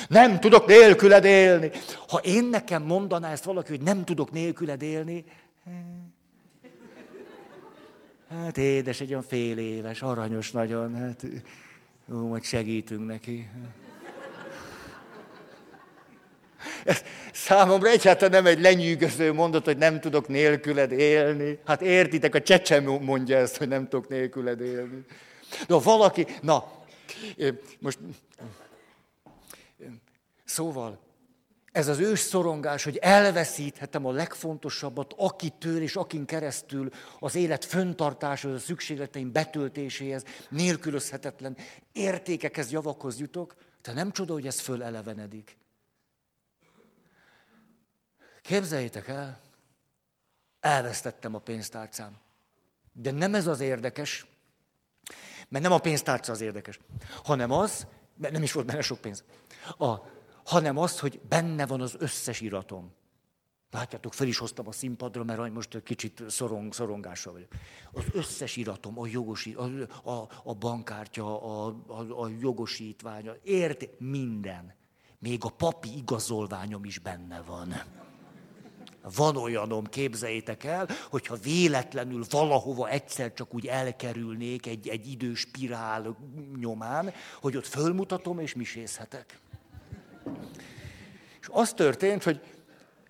[0.07, 1.71] Nem tudok nélküled élni.
[2.07, 5.25] Ha én nekem mondaná ezt valaki, hogy nem tudok nélküled élni,
[8.29, 11.23] hát édes, egy olyan fél éves, aranyos nagyon, hát
[12.13, 13.49] ó, majd segítünk neki.
[17.33, 21.59] Számomra egyáltalán nem egy lenyűgöző mondat, hogy nem tudok nélküled élni.
[21.65, 25.05] Hát értitek, a csecsem mondja ezt, hogy nem tudok nélküled élni.
[25.67, 26.71] De ha valaki, na,
[27.79, 27.97] most,
[30.49, 30.99] szóval,
[31.71, 36.89] ez az ős szorongás, hogy elveszíthetem a legfontosabbat, akitől és akin keresztül
[37.19, 41.57] az élet föntartásához, a szükségleteim betöltéséhez, nélkülözhetetlen
[41.91, 45.57] értékekhez, javakhoz jutok, de nem csoda, hogy ez fölelevenedik.
[48.41, 49.41] Képzeljétek el,
[50.59, 52.17] elvesztettem a pénztárcám.
[52.93, 54.25] De nem ez az érdekes,
[55.47, 56.79] mert nem a pénztárca az érdekes,
[57.23, 57.87] hanem az,
[58.17, 59.23] mert nem is volt benne sok pénz,
[59.77, 59.95] a,
[60.49, 62.91] hanem az, hogy benne van az összes iratom.
[63.71, 67.47] Látjátok, fel is hoztam a színpadra, mert most kicsit szorong, szorongással vagyok.
[67.91, 69.63] Az összes iratom, a, jogosi, a,
[70.09, 74.75] a, a bankkártya, a, a, a jogosítvány, érti, minden.
[75.19, 77.81] Még a papi igazolványom is benne van.
[79.15, 86.17] Van olyanom, képzeljétek el, hogyha véletlenül valahova egyszer csak úgy elkerülnék egy, egy időspirál
[86.59, 89.39] nyomán, hogy ott fölmutatom és misézhetek.
[91.41, 92.41] És az történt, hogy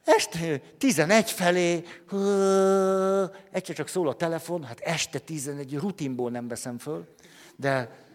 [0.04, 1.84] este 11 felé,
[3.52, 7.08] egyszer csak szól a telefon, hát este 11, rutinból nem veszem föl,
[7.56, 8.06] de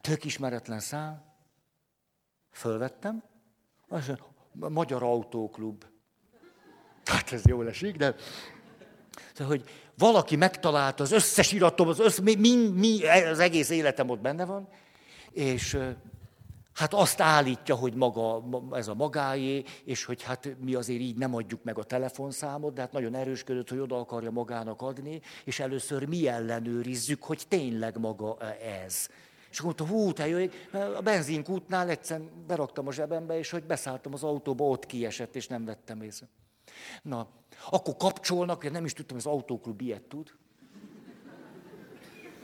[0.00, 1.22] tök ismeretlen szám,
[2.52, 3.22] fölvettem,
[3.88, 4.08] az
[4.60, 5.84] a Magyar Autóklub.
[7.04, 8.14] Hát ez jól esik, de...
[9.32, 14.20] Szóval, hogy valaki megtalálta az összes iratom, az, össz, mi, mi, az egész életem ott
[14.20, 14.68] benne van,
[15.30, 15.78] és
[16.80, 21.34] hát azt állítja, hogy maga, ez a magáé, és hogy hát mi azért így nem
[21.34, 26.08] adjuk meg a telefonszámot, de hát nagyon erősködött, hogy oda akarja magának adni, és először
[26.08, 28.36] mi ellenőrizzük, hogy tényleg maga
[28.82, 29.08] ez.
[29.50, 30.48] És akkor mondta, hú, te jöjj,
[30.96, 35.64] a benzinkútnál egyszer beraktam a zsebembe, és hogy beszálltam az autóba, ott kiesett, és nem
[35.64, 36.28] vettem észre.
[37.02, 37.28] Na,
[37.70, 40.32] akkor kapcsolnak, hogy nem is tudtam, az autóklub ilyet tud.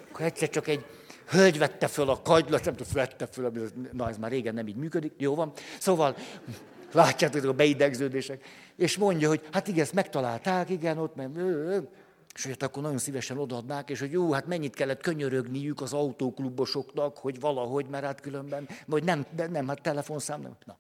[0.09, 0.85] Akkor egyszer csak egy
[1.29, 3.53] hölgy vette föl a kagylót, nem tudom, vette föl,
[3.93, 5.53] na ez már régen nem így működik, jó van.
[5.79, 6.17] Szóval
[6.93, 8.45] Látjátok a beidegződések.
[8.77, 11.31] És mondja, hogy hát igen, ezt megtalálták, igen, ott, mert...
[12.35, 17.19] És hogy akkor nagyon szívesen odaadnák, és hogy jó, hát mennyit kellett könyörögniük az autóklubosoknak,
[17.19, 20.57] hogy valahogy, mert hát különben, vagy nem, nem, hát telefonszám nem.
[20.65, 20.79] Na.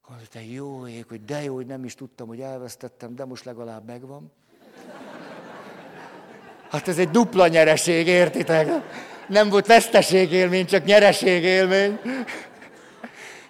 [0.00, 3.44] Hogy te jó ég, hogy de jó, hogy nem is tudtam, hogy elvesztettem, de most
[3.44, 4.32] legalább megvan.
[6.70, 8.68] Hát ez egy dupla nyereség, értitek?
[9.28, 11.98] Nem volt veszteségélmény, csak nyereségélmény.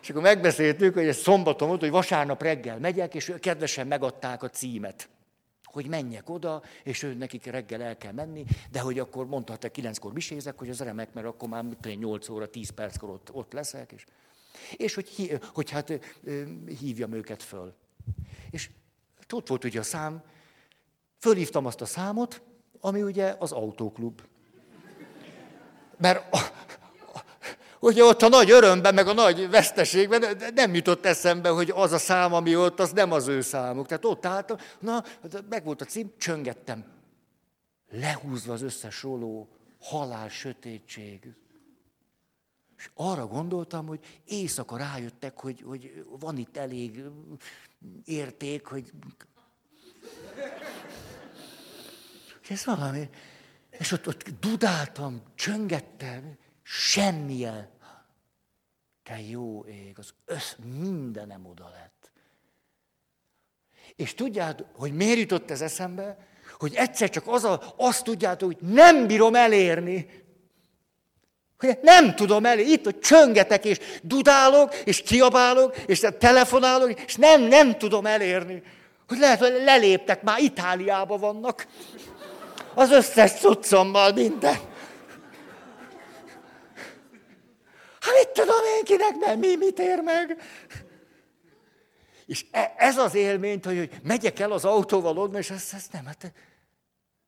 [0.03, 4.49] És akkor megbeszéltük, hogy ez szombaton volt, hogy vasárnap reggel megyek, és kedvesen megadták a
[4.49, 5.09] címet
[5.77, 10.13] hogy menjek oda, és ő nekik reggel el kell menni, de hogy akkor mondta, kilenckor
[10.13, 13.93] misézek, hogy az remek, mert akkor már mit 8 óra, 10 perckor ott, ott leszek,
[13.93, 14.05] és,
[14.77, 16.01] és hogy, hogy hát
[16.81, 17.75] hívjam őket föl.
[18.51, 18.71] És
[19.33, 20.23] ott volt ugye a szám,
[21.19, 22.43] fölhívtam azt a számot,
[22.81, 24.23] ami ugye az autóklub.
[25.97, 26.37] Mert
[27.81, 31.99] Ugye ott a nagy örömben, meg a nagy veszteségben nem jutott eszembe, hogy az a
[31.99, 33.87] szám, ami ott, az nem az ő számuk.
[33.87, 35.05] Tehát ott álltam, na,
[35.49, 36.85] meg volt a cím, csöngettem.
[37.91, 39.49] Lehúzva az összes roló,
[39.81, 41.35] halál, sötétség.
[42.79, 47.03] És arra gondoltam, hogy éjszaka rájöttek, hogy, hogy van itt elég
[48.05, 48.93] érték, hogy...
[52.43, 53.09] És ez valami...
[53.79, 57.69] És ott, ott dudáltam, csöngettem, semmilyen.
[59.03, 62.11] Te jó ég, az össz, mindenem oda lett.
[63.97, 66.19] És tudjátok, hogy miért jutott ez eszembe?
[66.59, 70.25] Hogy egyszer csak az a, azt tudjátok, hogy nem bírom elérni.
[71.59, 72.73] Hogy nem tudom elérni.
[72.73, 78.63] Itt, hogy csöngetek, és dudálok, és kiabálok, és telefonálok, és nem, nem tudom elérni.
[79.09, 81.67] Hogy lehet, hogy leléptek, már Itáliába vannak.
[82.79, 84.55] Az összes cuccommal minden.
[88.01, 90.43] Hát mit tudom én, kinek nem, mi mit ér meg?
[92.27, 95.93] És e, ez az élményt, hogy, hogy megyek el az autóval onnan, és ezt, ezt
[95.93, 96.33] nem, hát,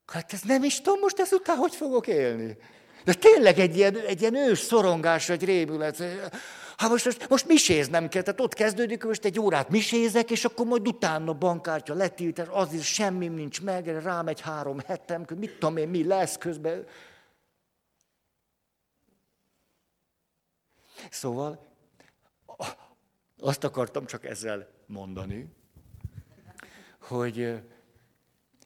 [0.06, 2.56] hát ez nem is tudom, most ezután hogy fogok élni.
[3.04, 6.02] De tényleg egy ilyen, egy ilyen ős szorongás, egy rémület.
[6.78, 10.66] Hát most, most, most miséznem kell, tehát ott kezdődik, most egy órát misézek, és akkor
[10.66, 15.76] majd utána bankkártya letiltás, az is semmi nincs meg, rám egy három hetem, mit tudom
[15.76, 16.86] én, mi lesz közben.
[21.10, 21.66] Szóval
[23.38, 25.48] azt akartam csak ezzel mondani,
[27.00, 27.60] hogy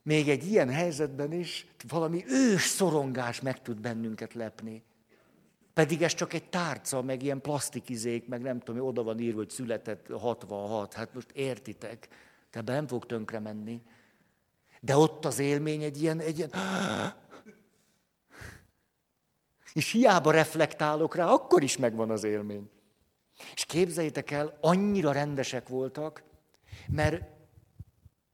[0.02, 4.84] még egy ilyen helyzetben is valami ős szorongás meg tud bennünket lepni.
[5.74, 9.50] Pedig ez csak egy tárca, meg ilyen plastikizék, meg nem tudom, oda van írva, hogy
[9.50, 10.94] született 66.
[10.94, 12.08] Hát most értitek,
[12.50, 13.82] te nem fog tönkre menni.
[14.80, 16.50] De ott az élmény egy ilyen, egy ilyen
[19.72, 22.70] és hiába reflektálok rá, akkor is megvan az élmény.
[23.54, 26.22] És képzeljétek el, annyira rendesek voltak,
[26.88, 27.22] mert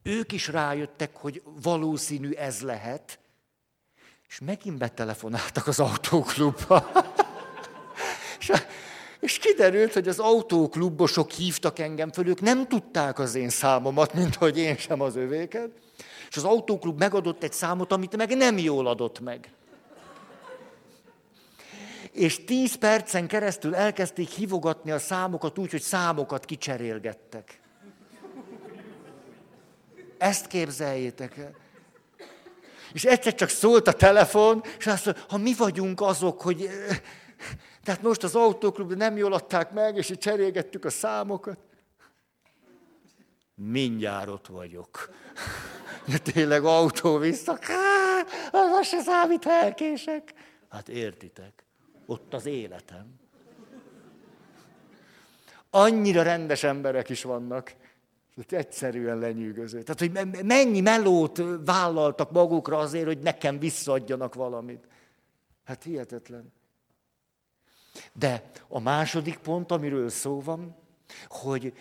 [0.03, 3.19] ők is rájöttek, hogy valószínű ez lehet,
[4.29, 6.91] és megint betelefonáltak az autóklubba.
[9.21, 14.35] és, kiderült, hogy az autóklubosok hívtak engem föl, ők nem tudták az én számomat, mint
[14.35, 15.71] hogy én sem az övéket.
[16.29, 19.51] És az autóklub megadott egy számot, amit meg nem jól adott meg
[22.19, 27.61] és tíz percen keresztül elkezdték hívogatni a számokat úgy, hogy számokat kicserélgettek.
[30.19, 31.55] Ezt képzeljétek el.
[32.93, 36.69] És egyszer csak szólt a telefon, és azt mondta, ha mi vagyunk azok, hogy...
[37.89, 41.59] Tehát most az autóklubban nem jól adták meg, és így cserélgettük a számokat.
[43.55, 45.11] Mindjárt ott vagyok.
[46.11, 47.59] De tényleg autó vissza.
[48.53, 50.35] Az se számít, ha elkések.
[50.69, 51.65] Hát értitek
[52.07, 53.15] ott az életem.
[55.71, 57.75] Annyira rendes emberek is vannak,
[58.35, 59.83] hogy egyszerűen lenyűgöző.
[59.83, 64.87] Tehát, hogy mennyi melót vállaltak magukra azért, hogy nekem visszaadjanak valamit.
[65.65, 66.57] Hát hihetetlen.
[68.13, 70.77] De a második pont, amiről szó van,
[71.29, 71.73] hogy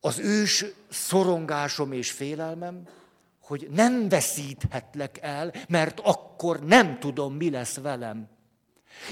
[0.00, 2.82] az ős szorongásom és félelmem,
[3.42, 8.28] hogy nem veszíthetlek el, mert akkor nem tudom, mi lesz velem.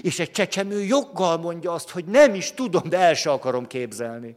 [0.00, 4.36] És egy csecsemő joggal mondja azt, hogy nem is tudom, de el se akarom képzelni.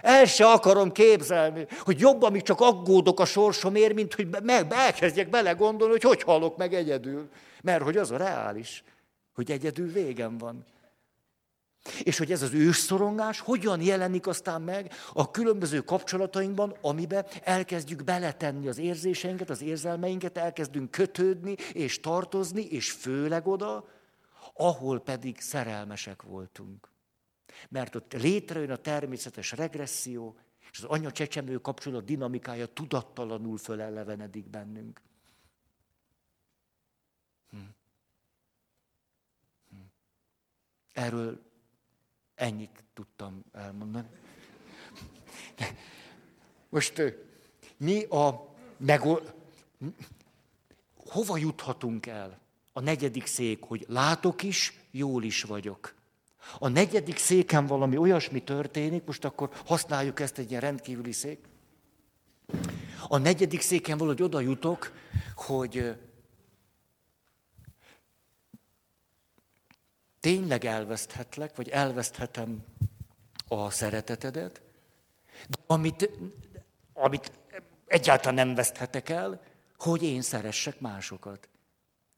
[0.00, 5.30] El se akarom képzelni, hogy jobb, amíg csak aggódok a sorsomért, mint hogy meg, elkezdjek
[5.30, 7.28] belegondolni, hogy hogy halok meg egyedül.
[7.62, 8.84] Mert hogy az a reális,
[9.34, 10.64] hogy egyedül végem van.
[12.02, 18.68] És hogy ez az ősszorongás hogyan jelenik aztán meg a különböző kapcsolatainkban, amiben elkezdjük beletenni
[18.68, 23.88] az érzéseinket, az érzelmeinket, elkezdünk kötődni és tartozni, és főleg oda,
[24.54, 26.88] ahol pedig szerelmesek voltunk.
[27.68, 30.36] Mert ott létrejön a természetes regresszió,
[30.70, 35.00] és az anya-csecsemő kapcsolat dinamikája tudattalanul fölelevenedik bennünk.
[37.50, 37.56] Hm.
[39.70, 39.76] Hm.
[40.92, 41.40] Erről
[42.36, 44.08] ennyit tudtam elmondani.
[46.68, 47.02] Most
[47.76, 49.34] mi a megol...
[50.96, 52.38] Hova juthatunk el?
[52.72, 55.94] A negyedik szék, hogy látok is, jól is vagyok.
[56.58, 61.38] A negyedik széken valami olyasmi történik, most akkor használjuk ezt egy ilyen rendkívüli szék.
[63.08, 64.92] A negyedik széken valahogy oda jutok,
[65.34, 65.96] hogy
[70.26, 72.64] tényleg elveszthetlek, vagy elveszthetem
[73.48, 74.62] a szeretetedet,
[75.48, 76.10] de amit,
[76.92, 77.32] amit
[77.86, 79.42] egyáltalán nem veszthetek el,
[79.76, 81.48] hogy én szeressek másokat.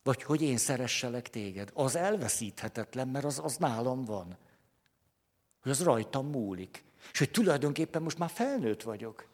[0.02, 1.70] Vagy hogy én szeresselek téged.
[1.74, 4.36] Az elveszíthetetlen, mert az, az nálam van.
[5.62, 6.84] Hogy az rajtam múlik.
[7.12, 9.27] És hogy tulajdonképpen most már felnőtt vagyok.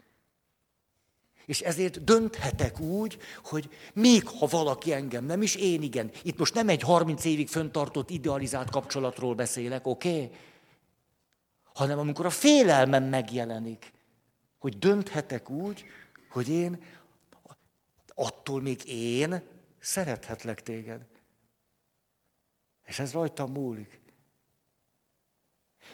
[1.47, 6.11] És ezért dönthetek úgy, hogy még ha valaki engem nem is, én igen.
[6.23, 10.09] Itt most nem egy 30 évig föntartott idealizált kapcsolatról beszélek, oké?
[10.09, 10.31] Okay?
[11.63, 13.93] Hanem amikor a félelmem megjelenik,
[14.59, 15.85] hogy dönthetek úgy,
[16.31, 16.83] hogy én
[18.15, 19.43] attól még én
[19.79, 21.07] szerethetlek téged.
[22.85, 24.01] És ez rajtam múlik.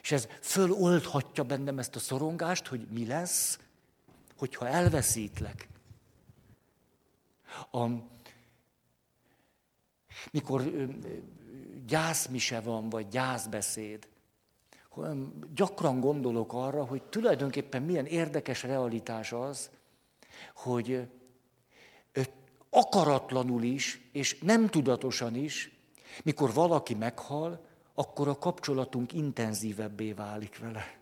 [0.03, 3.59] És ez föloldhatja bennem ezt a szorongást, hogy mi lesz,
[4.41, 5.69] hogyha elveszítlek.
[7.71, 7.87] A,
[10.31, 10.89] mikor
[11.87, 14.09] gyászmise van, vagy gyászbeszéd,
[15.55, 19.71] gyakran gondolok arra, hogy tulajdonképpen milyen érdekes realitás az,
[20.55, 21.09] hogy
[22.71, 25.79] akaratlanul is, és nem tudatosan is,
[26.23, 31.00] mikor valaki meghal, akkor a kapcsolatunk intenzívebbé válik vele.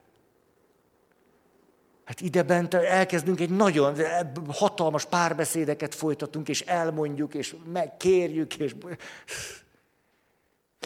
[2.08, 3.96] Hát ide bent elkezdünk egy nagyon
[4.48, 8.74] hatalmas párbeszédeket folytatunk, és elmondjuk, és megkérjük, és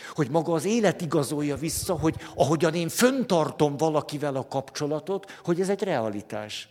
[0.09, 5.69] hogy maga az élet igazolja vissza, hogy ahogyan én föntartom valakivel a kapcsolatot, hogy ez
[5.69, 6.69] egy realitás.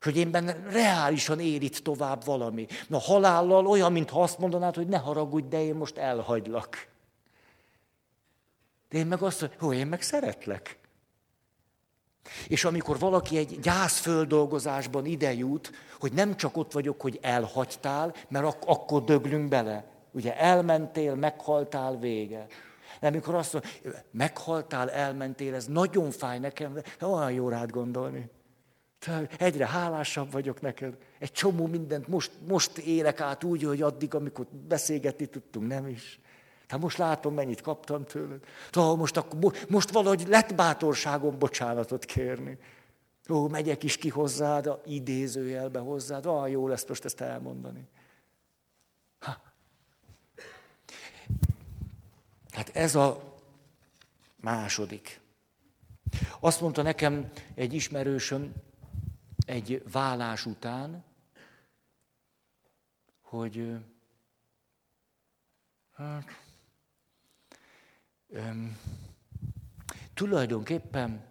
[0.00, 2.66] Hogy én benne reálisan itt tovább valami.
[2.86, 6.88] Na halállal olyan, mintha azt mondanád, hogy ne haragudj, de én most elhagylak.
[8.88, 10.78] De én meg azt hogy én meg szeretlek.
[12.48, 15.70] És amikor valaki egy gyászföldolgozásban ide jut,
[16.00, 19.84] hogy nem csak ott vagyok, hogy elhagytál, mert ak- akkor döglünk bele.
[20.12, 22.46] Ugye elmentél, meghaltál, vége.
[23.00, 23.70] De amikor azt mondja,
[24.10, 28.30] meghaltál, elmentél, ez nagyon fáj nekem, de olyan jó rád gondolni.
[29.38, 30.96] Egyre hálásabb vagyok neked.
[31.18, 36.20] Egy csomó mindent most, most élek át úgy, hogy addig, amikor beszélgetni tudtunk, nem is.
[36.68, 38.40] Hát most látom, mennyit kaptam tőled.
[38.70, 42.58] Tehát most, akkor, most valahogy lett bátorságom bocsánatot kérni.
[43.28, 46.26] Ó, megyek is ki hozzád, a idézőjelbe hozzád.
[46.26, 47.88] Ah, jó lesz most ezt elmondani.
[49.18, 49.36] Ha.
[52.50, 53.34] Hát ez a
[54.36, 55.20] második.
[56.40, 58.52] Azt mondta nekem egy ismerősöm
[59.46, 61.04] egy vállás után,
[63.20, 63.76] hogy
[65.94, 66.47] hát,
[68.28, 68.78] öm,
[70.14, 71.26] tulajdonképpen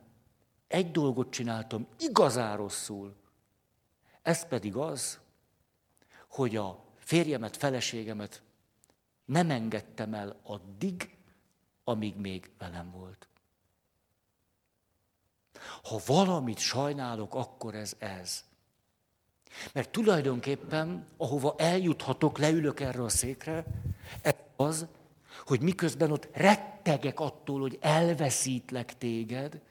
[0.67, 3.15] egy dolgot csináltam igazán rosszul.
[4.21, 5.19] Ez pedig az,
[6.27, 8.41] hogy a férjemet, feleségemet
[9.25, 11.17] nem engedtem el addig,
[11.83, 13.27] amíg még velem volt.
[15.83, 18.45] Ha valamit sajnálok, akkor ez ez.
[19.73, 23.65] Mert tulajdonképpen, ahova eljuthatok, leülök erre a székre,
[24.21, 24.87] ez az,
[25.47, 29.61] hogy miközben ott rettegek attól, hogy elveszítlek téged,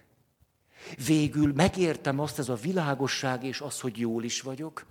[1.06, 4.86] végül megértem azt, ez a világosság és az, hogy jól is vagyok,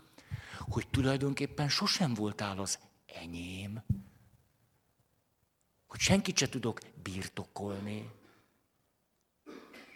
[0.59, 2.79] hogy tulajdonképpen sosem voltál az
[3.21, 3.83] enyém,
[5.87, 8.09] hogy senkit se tudok birtokolni,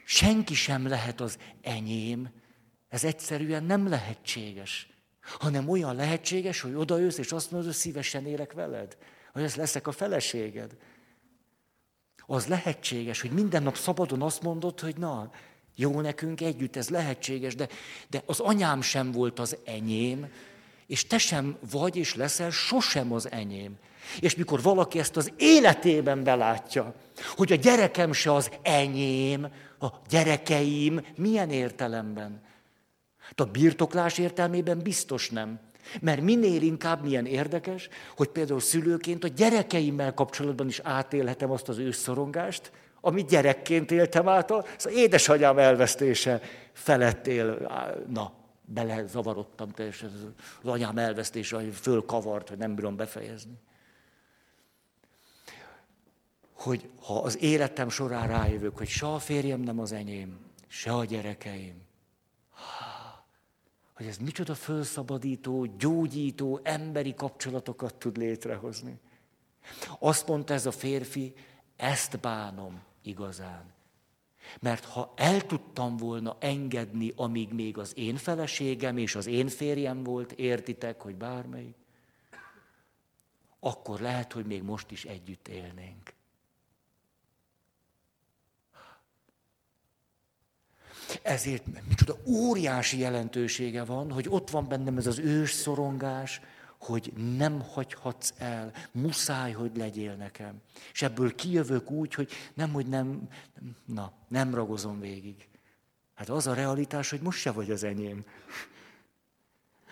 [0.06, 2.30] senki sem lehet az enyém,
[2.88, 4.90] ez egyszerűen nem lehetséges,
[5.22, 8.98] hanem olyan lehetséges, hogy odajössz, és azt mondod, hogy szívesen élek veled,
[9.32, 10.72] hogy ez leszek a feleséged.
[12.26, 15.32] Az lehetséges, hogy minden nap szabadon azt mondod, hogy na,
[15.76, 17.68] jó nekünk együtt, ez lehetséges, de,
[18.10, 20.32] de az anyám sem volt az enyém,
[20.88, 23.78] és te sem vagy és leszel sosem az enyém.
[24.20, 26.96] És mikor valaki ezt az életében belátja,
[27.36, 29.48] hogy a gyerekem se az enyém,
[29.80, 32.42] a gyerekeim, milyen értelemben?
[33.20, 35.60] Hát a birtoklás értelmében biztos nem.
[36.02, 41.78] Mert minél inkább milyen érdekes, hogy például szülőként a gyerekeimmel kapcsolatban is átélhetem azt az
[41.78, 42.72] ősszorongást,
[43.02, 46.42] amit gyerekként éltem át, az édesanyám elvesztése
[46.74, 47.72] felett él,
[48.08, 48.34] na,
[48.66, 53.58] bele zavarodtam teljesen, az anyám elvesztése, hogy fölkavart, hogy nem bírom befejezni.
[56.54, 60.38] Hogy ha az életem során rájövök, hogy se a férjem nem az enyém,
[60.68, 61.88] se a gyerekeim,
[64.00, 69.00] hogy ez micsoda fölszabadító, gyógyító, emberi kapcsolatokat tud létrehozni.
[70.00, 71.34] Azt mondta ez a férfi,
[71.76, 73.74] ezt bánom igazán.
[74.60, 80.04] Mert ha el tudtam volna engedni, amíg még az én feleségem és az én férjem
[80.04, 81.76] volt, értitek, hogy bármelyik,
[83.60, 86.14] akkor lehet, hogy még most is együtt élnénk.
[91.22, 96.42] Ezért micsoda óriási jelentősége van, hogy ott van bennem ez az ős szorongás,
[96.80, 100.62] hogy nem hagyhatsz el, muszáj, hogy legyél nekem.
[100.94, 103.28] És ebből kijövök úgy, hogy nem, hogy nem,
[103.86, 105.48] na, nem ragozom végig.
[106.16, 108.26] Hát az a realitás, hogy most se vagy az enyém.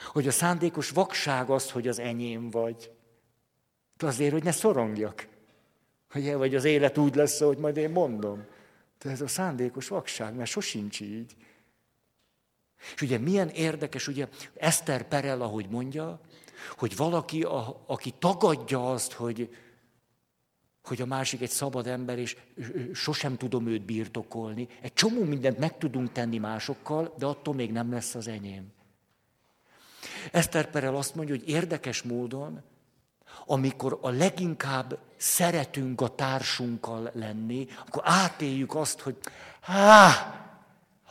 [0.06, 2.92] Hogy a szándékos vakság az, hogy az enyém vagy.
[3.98, 5.28] Azért, hogy ne szorongjak.
[6.10, 8.46] Hogy, vagy az élet úgy lesz, hogy majd én mondom.
[9.00, 11.36] De ez a szándékos vakság, mert sosincs így.
[12.96, 16.20] És ugye milyen érdekes, ugye Eszter Perel, ahogy mondja,
[16.78, 19.56] hogy valaki, a, aki tagadja azt, hogy,
[20.84, 22.38] hogy a másik egy szabad ember, és
[22.94, 24.68] sosem tudom őt birtokolni.
[24.82, 28.76] Egy csomó mindent meg tudunk tenni másokkal, de attól még nem lesz az enyém.
[30.32, 32.64] Eszter Perel azt mondja, hogy érdekes módon,
[33.48, 39.18] amikor a leginkább szeretünk a társunkkal lenni, akkor átéljük azt, hogy
[39.62, 40.32] há,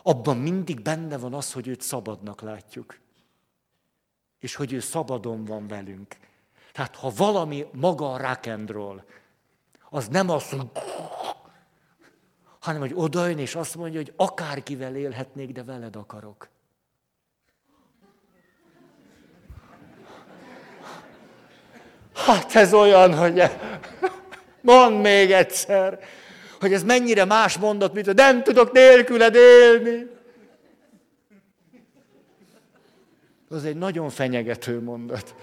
[0.03, 2.99] abban mindig benne van az, hogy őt szabadnak látjuk
[4.39, 6.17] és hogy ő szabadon van velünk.
[6.73, 8.51] Tehát ha valami maga a rock
[9.91, 10.71] az nem az, hogy
[12.61, 16.49] hanem hogy odajön és azt mondja, hogy akárkivel élhetnék, de veled akarok.
[22.27, 23.43] Hát ez olyan, hogy
[24.61, 26.01] mondd még egyszer,
[26.61, 30.07] hogy ez mennyire más mondat, mint hogy nem tudok nélküled élni.
[33.49, 35.35] Az egy nagyon fenyegető mondat.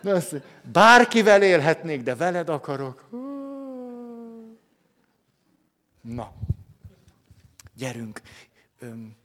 [0.00, 0.40] De azt,
[0.72, 3.08] bárkivel élhetnék, de veled akarok.
[6.00, 6.32] Na,
[7.74, 8.20] gyerünk.
[8.78, 9.16] Öm,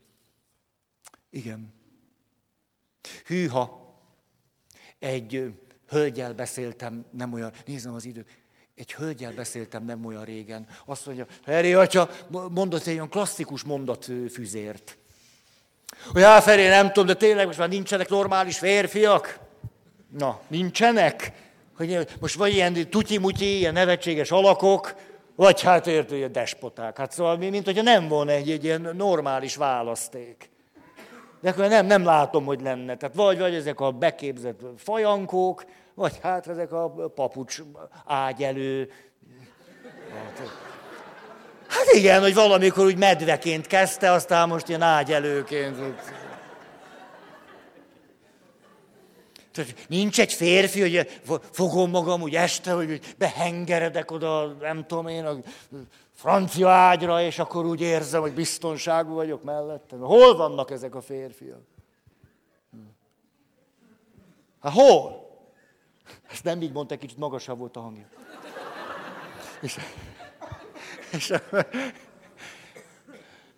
[1.30, 1.74] igen.
[3.26, 3.96] Hűha.
[5.00, 5.54] Egy
[5.92, 8.28] hölgyel beszéltem nem olyan, nézem az időt,
[8.76, 10.68] egy hölgyel beszéltem nem olyan régen.
[10.86, 12.10] Azt mondja, Heri atya,
[12.50, 14.98] mondott egy olyan klasszikus mondatfüzért.
[16.12, 19.40] Hogy Áferé, nem tudom, de tényleg most már nincsenek normális férfiak?
[20.18, 21.32] Na, nincsenek?
[21.78, 24.96] Hogy most vagy ilyen tutyi-mutyi, ilyen nevetséges alakok,
[25.36, 26.98] vagy hát értő, ilyen despoták.
[26.98, 30.50] Hát szóval mint hogyha nem volna egy, egy ilyen normális választék.
[31.42, 32.98] De akkor nem, nem látom, hogy lenne.
[32.98, 37.62] Tehát vagy, vagy ezek a beképzett fajankók, vagy hát ezek a papucs
[38.06, 38.92] ágyelő.
[41.68, 45.78] Hát, igen, hogy valamikor úgy medveként kezdte, aztán most ilyen ágyelőként.
[49.52, 51.22] Tehát nincs egy férfi, hogy
[51.52, 55.38] fogom magam úgy este, hogy behengeredek oda, nem tudom én, a
[56.14, 59.96] francia ágyra, és akkor úgy érzem, hogy biztonságú vagyok mellette.
[59.96, 61.62] Hol vannak ezek a férfiak?
[64.62, 65.21] Hát hol?
[66.32, 68.06] Ezt nem így mondta, kicsit magasabb volt a hangja.
[69.62, 69.78] És
[71.12, 71.34] és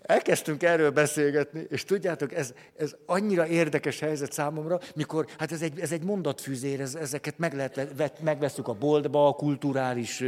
[0.01, 5.79] elkezdtünk erről beszélgetni, és tudjátok, ez, ez annyira érdekes helyzet számomra, mikor, hát ez egy,
[5.79, 10.23] ez egy mondatfűzér, ez, ezeket meg lehet, megveszünk a boltba, a kulturális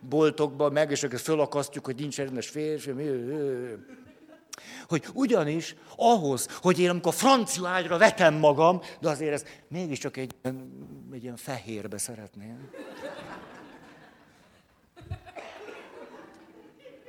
[0.00, 2.92] boltokba, meg, és akkor fölakasztjuk, hogy nincs rendes férfi.
[4.88, 10.34] Hogy ugyanis ahhoz, hogy én amikor francia ágyra vetem magam, de azért ez mégiscsak egy,
[11.12, 12.70] egy ilyen fehérbe szeretném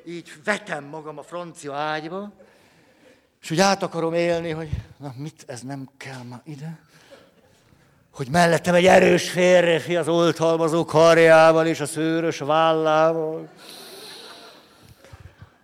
[0.10, 2.32] így vetem magam a francia ágyba,
[3.42, 6.80] és úgy át akarom élni, hogy na mit, ez nem kell ma ide.
[8.14, 13.50] Hogy mellettem egy erős férfi az oltalmazó karjával és a szőrös vállával.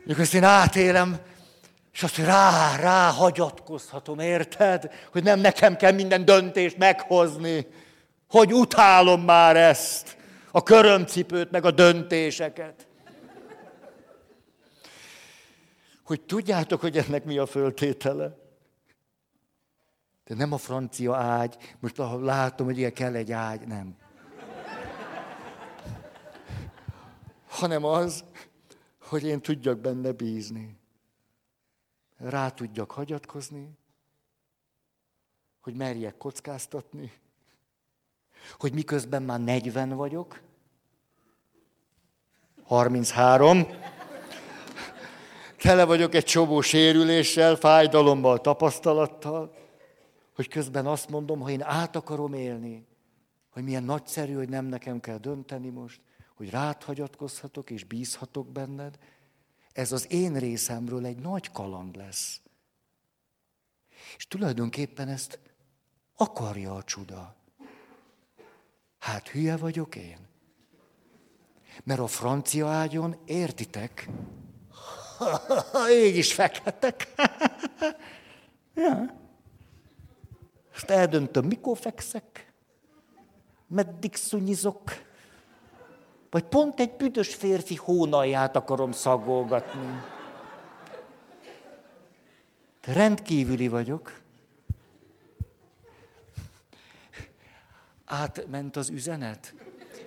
[0.04, 1.18] Mikor ezt én átélem,
[1.96, 4.91] és azt, hogy rá, rá hagyatkozhatom, érted?
[5.12, 7.68] Hogy nem nekem kell minden döntést meghozni.
[8.30, 10.18] Hogy utálom már ezt,
[10.52, 12.88] a körömcipőt, meg a döntéseket.
[16.04, 18.38] hogy tudjátok, hogy ennek mi a föltétele.
[20.26, 23.96] De nem a francia ágy, most ahol látom, hogy ilyen kell egy ágy, nem.
[27.48, 28.24] Hanem az,
[29.02, 30.84] hogy én tudjak benne bízni.
[32.18, 33.78] Rá tudjak hagyatkozni,
[35.61, 37.11] hogy merjek kockáztatni,
[38.57, 40.41] hogy miközben már 40 vagyok,
[42.63, 43.68] 33,
[45.57, 49.55] tele vagyok egy csomó sérüléssel, fájdalommal, tapasztalattal,
[50.36, 52.88] hogy közben azt mondom, ha én át akarom élni,
[53.49, 56.01] hogy milyen nagyszerű, hogy nem nekem kell dönteni most,
[56.36, 58.97] hogy rád hagyatkozhatok és bízhatok benned,
[59.76, 62.41] ez az én részemről egy nagy kaland lesz.
[64.17, 65.39] És tulajdonképpen ezt
[66.15, 67.36] akarja a csuda.
[68.99, 70.17] Hát hülye vagyok én.
[71.84, 74.09] Mert a francia ágyon, értitek,
[76.05, 77.13] így is fekhetek.
[78.76, 79.19] ja.
[80.76, 82.53] Ezt eldöntöm, mikor fekszek,
[83.67, 84.91] meddig szunyizok,
[86.30, 90.01] vagy pont egy büdös férfi hónalját akarom szagolgatni.
[92.86, 94.19] De rendkívüli vagyok.
[98.05, 99.53] Átment az üzenet?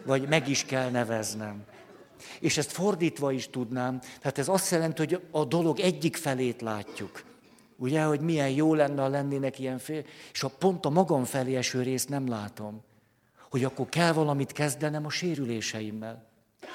[0.05, 1.65] Vagy meg is kell neveznem?
[2.41, 3.99] És ezt fordítva is tudnám.
[3.99, 7.23] Tehát ez azt jelenti, hogy a dolog egyik felét látjuk.
[7.77, 11.57] Ugye, hogy milyen jó lenne, ha lennének ilyen fél, és a pont a magam felé
[11.57, 12.83] eső részt nem látom.
[13.51, 16.27] Hogy akkor kell valamit kezdenem a sérüléseimmel.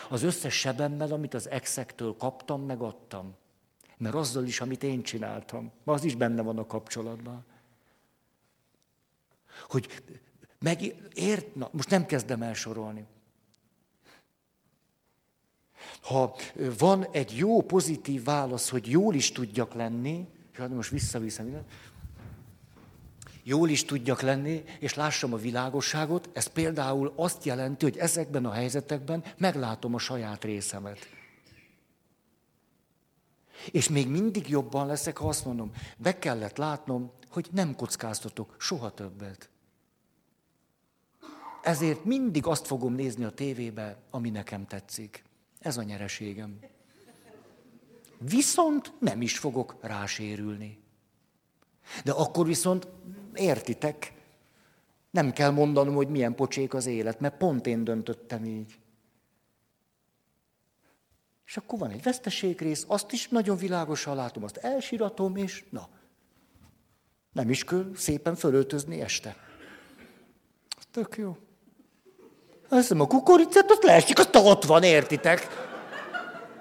[0.10, 3.36] Az összes sebemmel, amit az exektől kaptam, megadtam.
[3.98, 5.72] Mert azzal is, amit én csináltam.
[5.84, 7.46] Az is benne van a kapcsolatban.
[9.68, 9.88] Hogy
[10.60, 13.06] meg, ért, na, most nem kezdem el sorolni.
[16.02, 16.36] Ha
[16.78, 21.66] van egy jó, pozitív válasz, hogy jól is tudjak lenni, hát most visszaviszem,
[23.44, 28.52] jól is tudjak lenni, és lássam a világosságot, ez például azt jelenti, hogy ezekben a
[28.52, 31.00] helyzetekben meglátom a saját részemet.
[33.72, 38.90] És még mindig jobban leszek, ha azt mondom, be kellett látnom, hogy nem kockáztatok soha
[38.94, 39.50] többet.
[41.62, 45.24] Ezért mindig azt fogom nézni a tévébe, ami nekem tetszik.
[45.60, 46.60] Ez a nyereségem.
[48.18, 50.83] Viszont nem is fogok rásérülni.
[52.04, 52.88] De akkor viszont
[53.34, 54.14] értitek,
[55.10, 58.78] nem kell mondanom, hogy milyen pocsék az élet, mert pont én döntöttem így.
[61.46, 65.90] És akkor van egy veszteségrész, azt is nagyon világosan látom, azt elsiratom, és na,
[67.32, 69.36] nem is kell szépen fölöltözni este.
[70.92, 71.38] Tök jó.
[72.70, 75.48] Hiszem, a kukoricát, azt leesik, azt ott van, értitek?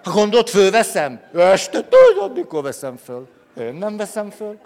[0.02, 1.20] Ha gondolod, fölveszem?
[1.34, 3.28] Este, tudod, mikor veszem föl?
[3.56, 4.58] Én nem veszem föl.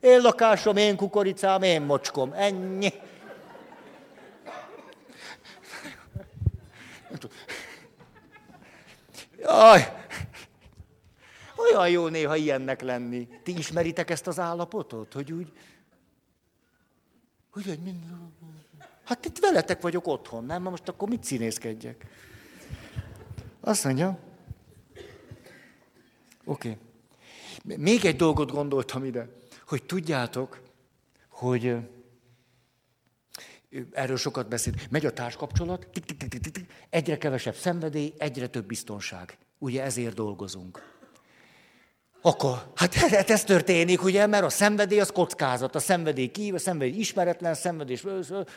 [0.00, 2.32] Én lakásom, én kukoricám, én mocskom.
[2.32, 2.92] Ennyi.
[9.38, 9.96] Jaj!
[11.56, 13.28] Olyan jó néha ilyennek lenni.
[13.42, 15.52] Ti ismeritek ezt az állapotot, hogy úgy...
[17.50, 18.32] Hogy egy minden...
[19.04, 20.62] Hát itt veletek vagyok otthon, nem?
[20.62, 22.06] Most akkor mit színészkedjek?
[23.60, 24.18] Azt mondja,
[26.44, 26.78] oké.
[27.64, 27.76] Okay.
[27.76, 29.28] Még egy dolgot gondoltam ide,
[29.68, 30.60] hogy tudjátok,
[31.28, 31.76] hogy
[33.92, 34.72] erről sokat beszél.
[34.90, 35.86] Megy a társkapcsolat,
[36.90, 39.38] egyre kevesebb szenvedély, egyre több biztonság.
[39.58, 40.96] Ugye ezért dolgozunk.
[42.20, 46.58] Akkor, hát, hát ez történik, ugye, mert a szenvedély az kockázat, a szenvedély kív, a
[46.58, 48.04] szenvedély ismeretlen, szenvedés,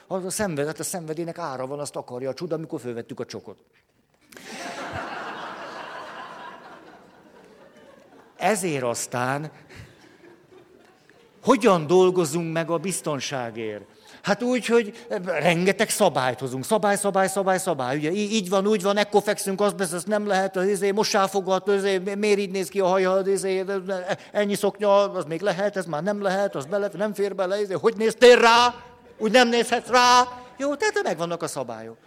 [0.08, 3.26] az a szenvedély, hát a szenvedélynek ára van, azt akarja a csuda, amikor fölvettük a
[3.26, 3.64] csokot.
[8.38, 9.52] Ezért aztán
[11.44, 13.84] hogyan dolgozunk meg a biztonságért?
[14.22, 16.66] Hát úgy, hogy rengeteg szabályt hozunk.
[16.66, 17.98] Szabály, szabály, szabály, szabály.
[17.98, 21.98] Ugye így van, úgy van, ekkor fekszünk, azt beszélsz, nem lehet, az izé, mosáfogat, izé,
[21.98, 23.66] miért így néz ki a haja, az izé,
[24.32, 27.74] ennyi szoknya, az még lehet, ez már nem lehet, az bele, nem fér bele, izé,
[27.74, 28.76] hogy néztél rá?
[29.18, 30.28] Úgy nem nézhetsz rá?
[30.58, 31.98] Jó, tehát megvannak a szabályok.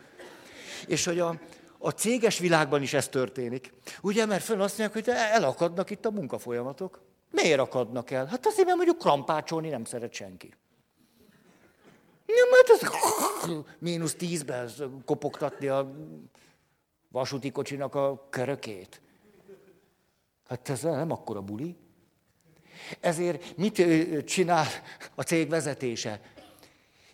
[0.87, 1.35] És hogy a,
[1.79, 3.73] a céges világban is ez történik.
[4.01, 7.04] Ugye, mert föl azt mondják, hogy elakadnak itt a munkafolyamatok.
[7.35, 8.27] Miért akadnak el?
[8.27, 10.55] Hát azért, mert mondjuk krampácsolni nem szeret senki.
[12.27, 12.89] Nem, mert ez
[13.79, 14.71] mínusz tízben
[15.05, 15.95] kopogtatni a
[17.09, 19.01] vasúti kocsinak a körökét.
[20.49, 21.77] Hát ez nem akkora buli.
[23.01, 23.83] Ezért mit
[24.25, 24.67] csinál
[25.15, 26.21] a cég vezetése?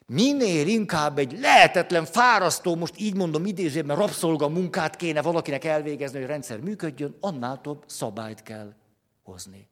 [0.07, 6.27] Minél inkább egy lehetetlen, fárasztó, most így mondom idézőben, rabszolga munkát kéne valakinek elvégezni, hogy
[6.27, 8.75] a rendszer működjön, annál több szabályt kell
[9.23, 9.70] hozni.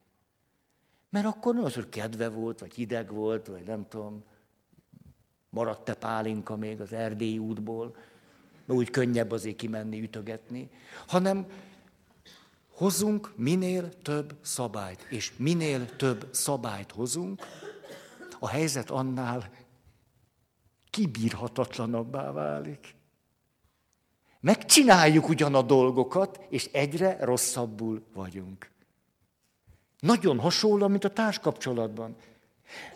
[1.11, 4.25] Mert akkor nem az, hogy kedve volt, vagy hideg volt, vagy nem tudom,
[5.51, 7.97] maradt-e pálinka még az erdélyi útból,
[8.65, 10.71] mert úgy könnyebb azért kimenni, ütögetni,
[11.07, 11.47] hanem
[12.79, 17.43] Hozzunk minél több szabályt, és minél több szabályt hozunk,
[18.39, 19.51] a helyzet annál
[20.91, 22.95] kibírhatatlanabbá válik.
[24.41, 28.71] Megcsináljuk ugyan a dolgokat, és egyre rosszabbul vagyunk.
[30.01, 32.17] Nagyon hasonló, mint a társkapcsolatban.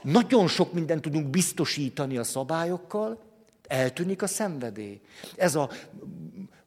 [0.03, 3.23] Nagyon sok mindent tudunk biztosítani a szabályokkal,
[3.67, 5.01] eltűnik a szenvedély.
[5.37, 5.71] Ez a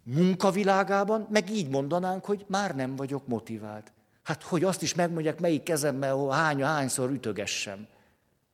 [0.03, 3.91] munkavilágában meg így mondanánk, hogy már nem vagyok motivált.
[4.23, 7.88] Hát, hogy azt is megmondják, melyik kezemmel hány, hányszor ütögessem.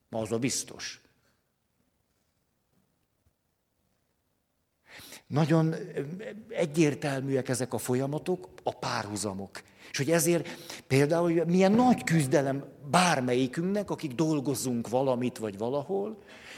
[0.10, 1.02] Az a biztos.
[5.32, 5.76] Nagyon
[6.50, 9.62] egyértelműek ezek a folyamatok, a párhuzamok.
[9.92, 10.48] És hogy ezért
[10.88, 16.18] például hogy milyen nagy küzdelem bármelyikünknek, akik dolgozunk valamit vagy valahol,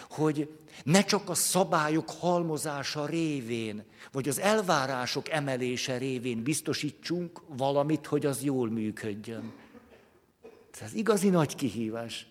[0.09, 0.49] hogy
[0.84, 8.43] ne csak a szabályok halmozása révén, vagy az elvárások emelése révén biztosítsunk valamit, hogy az
[8.43, 9.53] jól működjön.
[10.82, 12.28] Ez igazi nagy kihívás.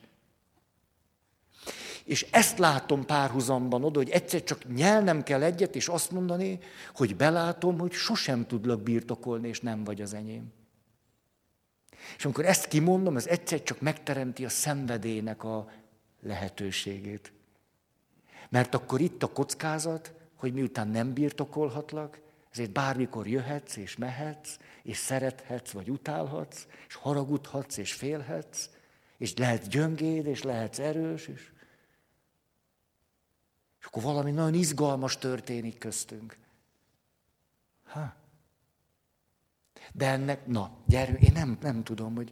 [2.04, 6.58] És ezt látom párhuzamban oda, hogy egyszer csak nyelnem kell egyet, és azt mondani,
[6.94, 10.52] hogy belátom, hogy sosem tudlak birtokolni, és nem vagy az enyém.
[12.16, 15.70] És amikor ezt kimondom, ez egyszer csak megteremti a szenvedélynek a
[16.22, 17.32] lehetőségét.
[18.48, 22.20] Mert akkor itt a kockázat, hogy miután nem birtokolhatlak,
[22.52, 28.68] ezért bármikor jöhetsz és mehetsz, és szerethetsz, vagy utálhatsz, és haragudhatsz, és félhetsz,
[29.18, 31.51] és lehet gyöngéd, és lehetsz erős, és,
[33.82, 36.36] és akkor valami nagyon izgalmas történik köztünk.
[37.84, 38.14] Ha.
[39.92, 42.30] De ennek, na, gyerünk, én nem, nem tudom, hogy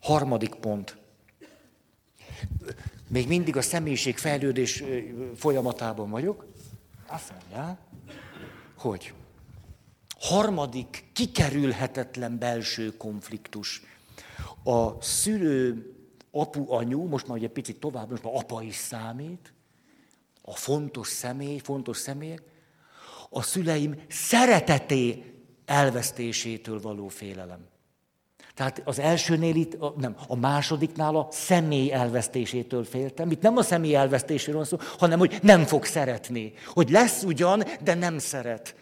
[0.00, 0.96] harmadik pont.
[3.08, 4.84] Még mindig a személyiség fejlődés
[5.34, 6.46] folyamatában vagyok.
[7.06, 7.78] Azt mondja,
[8.76, 9.14] hogy
[10.18, 13.82] harmadik, kikerülhetetlen belső konfliktus.
[14.64, 15.90] A szülő,
[16.30, 19.54] apu, anyu, most már egy picit tovább, most már apa is számít,
[20.48, 22.42] a fontos személy, fontos személyek,
[23.30, 25.34] a szüleim szereteté
[25.64, 27.68] elvesztésétől való félelem.
[28.54, 33.30] Tehát az elsőnél itt, nem, a másodiknál a személy elvesztésétől féltem.
[33.30, 36.52] Itt nem a személy elvesztéséről szó, hanem hogy nem fog szeretni.
[36.66, 38.74] Hogy lesz ugyan, de nem szeret.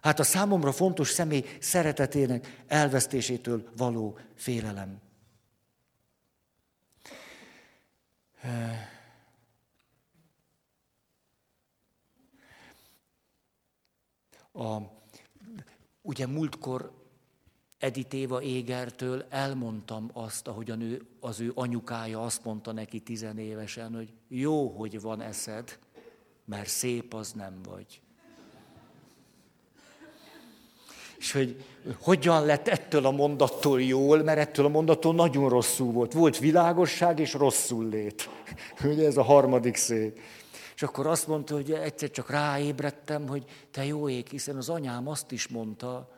[0.00, 5.02] Hát a számomra fontos személy szeretetének elvesztésétől való félelem.
[14.54, 14.76] A,
[16.02, 16.92] ugye múltkor
[17.78, 23.94] Edith Éva Égertől elmondtam azt, ahogy a nő, az ő anyukája azt mondta neki tizenévesen,
[23.94, 25.78] hogy jó, hogy van eszed,
[26.44, 28.00] mert szép az nem vagy.
[31.18, 31.64] És hogy
[32.00, 36.12] hogyan lett ettől a mondattól jól, mert ettől a mondattól nagyon rosszul volt.
[36.12, 38.28] Volt világosság és rosszul lét.
[38.84, 40.12] Ugye ez a harmadik szé.
[40.74, 45.08] És akkor azt mondta, hogy egyszer csak ráébredtem, hogy te jó ég, hiszen az anyám
[45.08, 46.12] azt is mondta,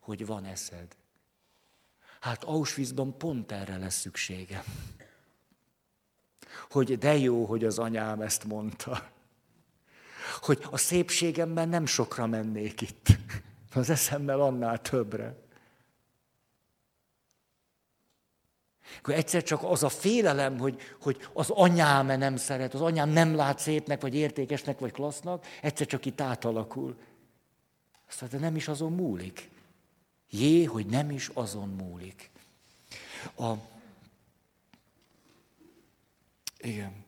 [0.00, 0.96] hogy van eszed.
[2.20, 4.64] Hát Auschwitzban pont erre lesz szüksége.
[6.70, 9.10] Hogy de jó, hogy az anyám ezt mondta.
[10.40, 13.06] Hogy a szépségemben nem sokra mennék itt.
[13.74, 15.43] Az eszemmel annál többre.
[18.98, 23.34] Akkor egyszer csak az a félelem, hogy, hogy az anyám nem szeret, az anyám nem
[23.34, 26.96] lát szépnek, vagy értékesnek, vagy klassznak, egyszer csak itt átalakul.
[28.08, 29.50] Azt de nem is azon múlik.
[30.30, 32.30] Jé, hogy nem is azon múlik.
[33.36, 33.52] A...
[36.58, 37.04] Igen.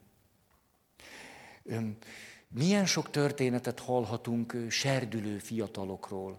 [2.49, 6.39] Milyen sok történetet hallhatunk serdülő fiatalokról,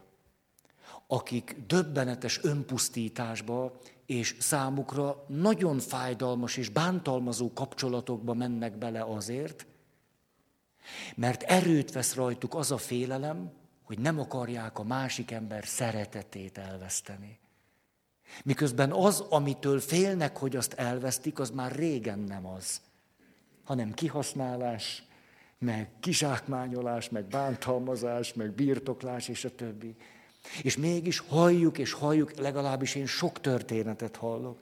[1.08, 9.66] akik döbbenetes önpusztításba és számukra nagyon fájdalmas és bántalmazó kapcsolatokba mennek bele azért,
[11.16, 13.52] mert erőt vesz rajtuk az a félelem,
[13.84, 17.40] hogy nem akarják a másik ember szeretetét elveszteni.
[18.44, 22.82] Miközben az, amitől félnek, hogy azt elvesztik, az már régen nem az,
[23.64, 25.04] hanem kihasználás,
[25.60, 29.96] meg kizsákmányolás, meg bántalmazás, meg birtoklás, és a többi.
[30.62, 34.60] És mégis halljuk és halljuk, legalábbis én sok történetet hallok,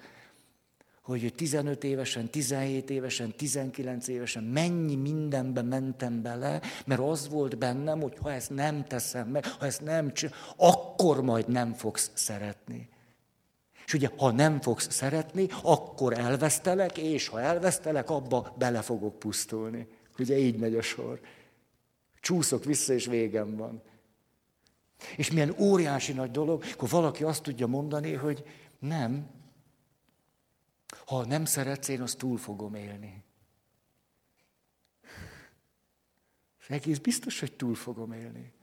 [1.05, 8.01] hogy 15 évesen, 17 évesen, 19 évesen mennyi mindenbe mentem bele, mert az volt bennem,
[8.01, 12.89] hogy ha ezt nem teszem meg, ha ezt nem csinálom, akkor majd nem fogsz szeretni.
[13.85, 19.87] És ugye, ha nem fogsz szeretni, akkor elvesztelek, és ha elvesztelek, abba bele fogok pusztulni.
[20.19, 21.19] Ugye így megy a sor.
[22.19, 23.81] Csúszok vissza, és végem van.
[25.17, 28.43] És milyen óriási nagy dolog, akkor valaki azt tudja mondani, hogy
[28.79, 29.29] nem,
[31.05, 33.23] ha nem szeretsz, én azt túl fogom élni.
[36.59, 38.53] És egész biztos, hogy túl fogom élni.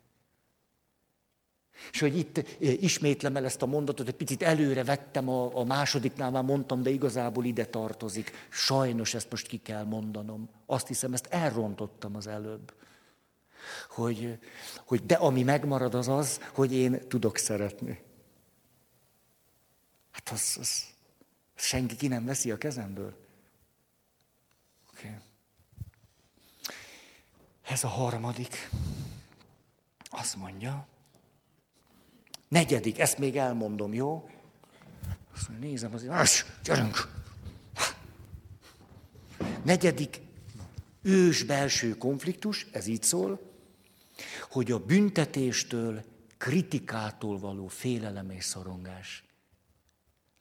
[1.92, 5.64] És hogy itt eh, ismétlem el ezt a mondatot, egy picit előre vettem a, a
[5.64, 8.30] másodiknál, már mondtam, de igazából ide tartozik.
[8.48, 10.48] Sajnos ezt most ki kell mondanom.
[10.66, 12.72] Azt hiszem, ezt elrontottam az előbb.
[13.88, 14.38] Hogy,
[14.86, 18.02] hogy de ami megmarad az az, hogy én tudok szeretni.
[20.10, 20.84] Hát az, az
[21.54, 23.16] senki ki nem veszi a kezemből.
[24.90, 25.10] Okay.
[27.62, 28.70] Ez a harmadik.
[30.10, 30.86] Azt mondja,
[32.48, 34.30] negyedik, ezt még elmondom, jó?
[35.34, 37.20] Azt mondja, nézem azért, Ás, gyerünk!
[39.64, 40.20] Negyedik
[41.02, 43.51] ős belső konfliktus, ez így szól,
[44.52, 46.02] hogy a büntetéstől,
[46.38, 49.24] kritikától való félelem és szorongás.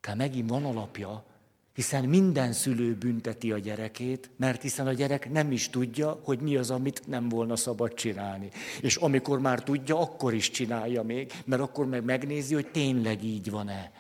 [0.02, 1.26] Tehát megint van alapja,
[1.74, 6.56] hiszen minden szülő bünteti a gyerekét, mert hiszen a gyerek nem is tudja, hogy mi
[6.56, 8.50] az, amit nem volna szabad csinálni.
[8.82, 13.50] És amikor már tudja, akkor is csinálja még, mert akkor meg megnézi, hogy tényleg így
[13.50, 13.92] van-e.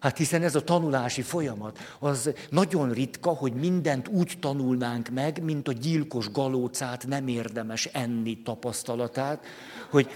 [0.00, 5.68] Hát hiszen ez a tanulási folyamat, az nagyon ritka, hogy mindent úgy tanulnánk meg, mint
[5.68, 9.44] a gyilkos galócát nem érdemes enni tapasztalatát,
[9.90, 10.10] hogy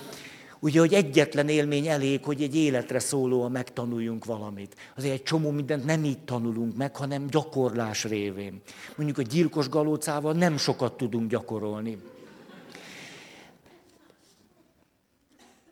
[0.65, 4.77] Ugye, hogy egyetlen élmény elég, hogy egy életre szólóan megtanuljunk valamit.
[4.97, 8.61] Azért egy csomó mindent nem így tanulunk meg, hanem gyakorlás révén.
[8.97, 11.99] Mondjuk a gyilkos galócával nem sokat tudunk gyakorolni.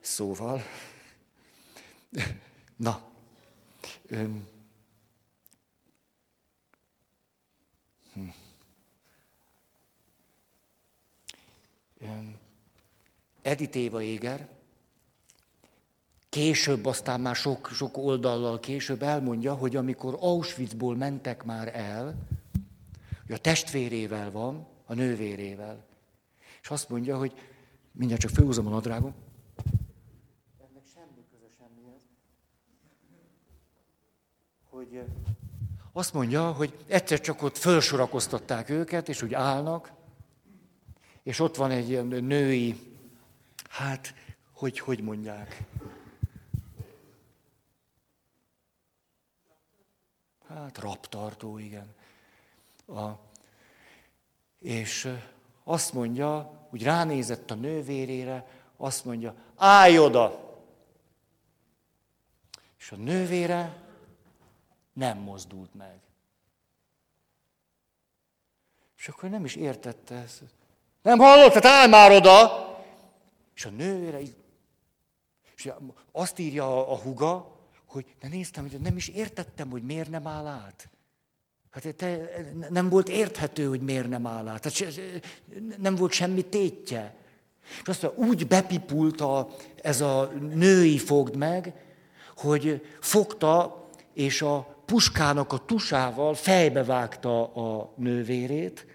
[0.00, 0.62] Szóval,
[2.76, 3.11] na,
[4.12, 4.46] öm,
[8.12, 8.28] hm.
[13.42, 14.48] Edith Éva Éger,
[16.32, 22.28] Később, aztán már sok, sok oldallal később elmondja, hogy amikor Auschwitzból mentek már el,
[23.26, 25.84] hogy a testvérével van, a nővérével.
[26.62, 27.32] És azt mondja, hogy
[27.92, 29.14] mindjárt csak főhúzom a nadrágom.
[30.58, 32.00] Ennek semmi köze semmihez.
[34.90, 35.02] Hogy
[35.92, 39.92] azt mondja, hogy egyszer csak ott felsorakoztatták őket, és úgy állnak,
[41.22, 42.96] és ott van egy női,
[43.68, 44.14] hát,
[44.52, 45.64] hogy hogy mondják,
[50.48, 51.94] Hát raptartó, igen.
[52.86, 53.10] A,
[54.58, 55.08] és
[55.64, 60.56] azt mondja, úgy ránézett a nővérére, azt mondja, állj oda!
[62.78, 63.81] És a nővére
[64.92, 65.98] nem mozdult meg.
[68.98, 70.42] És akkor nem is értette ezt.
[71.02, 72.70] Nem hallott, tehát állj már oda!
[73.54, 74.20] És a nővére,
[75.56, 75.72] és
[76.12, 80.46] azt írja a huga, hogy de néztem, hogy nem is értettem, hogy miért nem áll
[80.46, 80.88] át.
[81.70, 82.30] Hát te,
[82.70, 84.64] nem volt érthető, hogy miért nem áll át.
[84.64, 85.00] Hát
[85.78, 87.14] nem volt semmi tétje.
[87.82, 89.48] És azt mondja, úgy bepipulta
[89.82, 90.24] ez a
[90.54, 91.74] női fogd meg,
[92.36, 98.86] hogy fogta, és a puskának a tusával fejbe vágta a nővérét,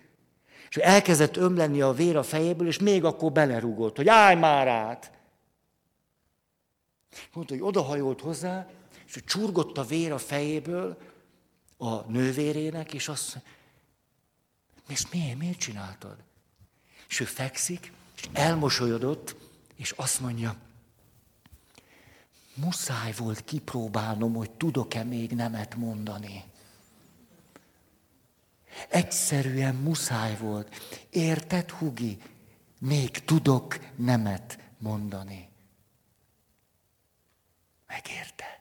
[0.70, 5.12] és elkezdett ömlenni a vér a fejéből, és még akkor belerugott, hogy állj már át.
[7.34, 8.68] Mondta, hogy odahajolt hozzá,
[9.06, 10.98] és csurgott a vér a fejéből
[11.78, 13.52] a nővérének, és azt mondja,
[14.88, 16.16] ezt miért, miért csináltad?
[17.10, 19.36] És ő fekszik, és elmosolyodott,
[19.76, 20.56] és azt mondja,
[22.58, 26.44] muszáj volt kipróbálnom, hogy tudok-e még nemet mondani.
[28.90, 30.76] Egyszerűen muszáj volt.
[31.10, 32.22] Érted, Hugi?
[32.80, 35.50] Még tudok nemet mondani.
[37.88, 38.58] Megérte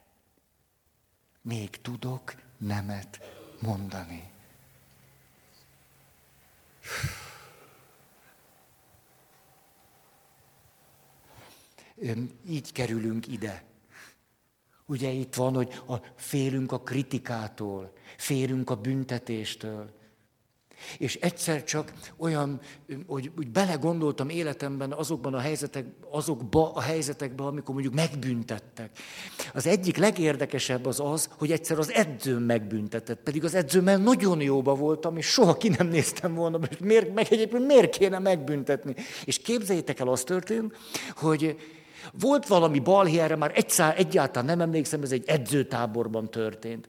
[1.46, 3.20] még tudok nemet
[3.60, 4.30] mondani.
[12.46, 13.64] Így kerülünk ide.
[14.86, 19.94] Ugye itt van, hogy a, félünk a kritikától, félünk a büntetéstől.
[20.98, 22.60] És egyszer csak olyan,
[23.06, 28.90] hogy úgy belegondoltam életemben azokban a helyzetek, azokba a helyzetekbe, amikor mondjuk megbüntettek.
[29.54, 34.74] Az egyik legérdekesebb az az, hogy egyszer az edzőm megbüntetett, pedig az edzőmmel nagyon jóba
[34.74, 38.94] voltam, és soha ki nem néztem volna, hogy miért, meg egyébként miért kéne megbüntetni.
[39.24, 40.76] És képzeljétek el, az történt,
[41.14, 41.56] hogy
[42.20, 46.88] volt valami balhé, erre már egyszer, egyáltalán nem emlékszem, ez egy edzőtáborban történt.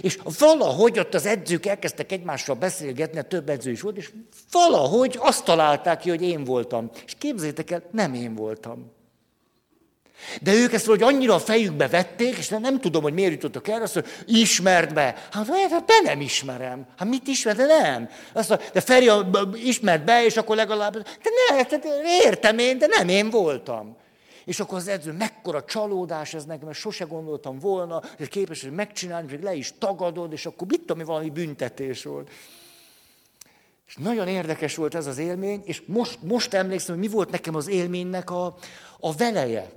[0.00, 4.10] És valahogy ott az edzők elkezdtek egymással beszélgetni, több edző is volt, és
[4.50, 6.90] valahogy azt találták ki, hogy én voltam.
[7.06, 8.90] És képzétek el, nem én voltam.
[10.40, 13.82] De ők ezt valahogy annyira a fejükbe vették, és nem tudom, hogy miért jutottak erre,
[13.82, 15.14] azt mondja, ismerd be.
[15.30, 16.86] Hát, hát be nem ismerem.
[16.96, 18.08] Hát mit ismer, de nem.
[18.32, 19.10] Azt mondja, de Feri,
[19.54, 21.86] ismerd be, és akkor legalább, de ne, hát
[22.24, 23.96] értem én, de nem én voltam.
[24.44, 28.72] És akkor az edző, mekkora csalódás ez nekem, mert sose gondoltam volna, hogy képes, hogy
[28.72, 32.30] megcsinálni, hogy le is tagadod, és akkor mit tudom, valami büntetés volt.
[33.86, 37.54] És nagyon érdekes volt ez az élmény, és most, most emlékszem, hogy mi volt nekem
[37.54, 38.56] az élménynek a,
[39.00, 39.70] a veleje.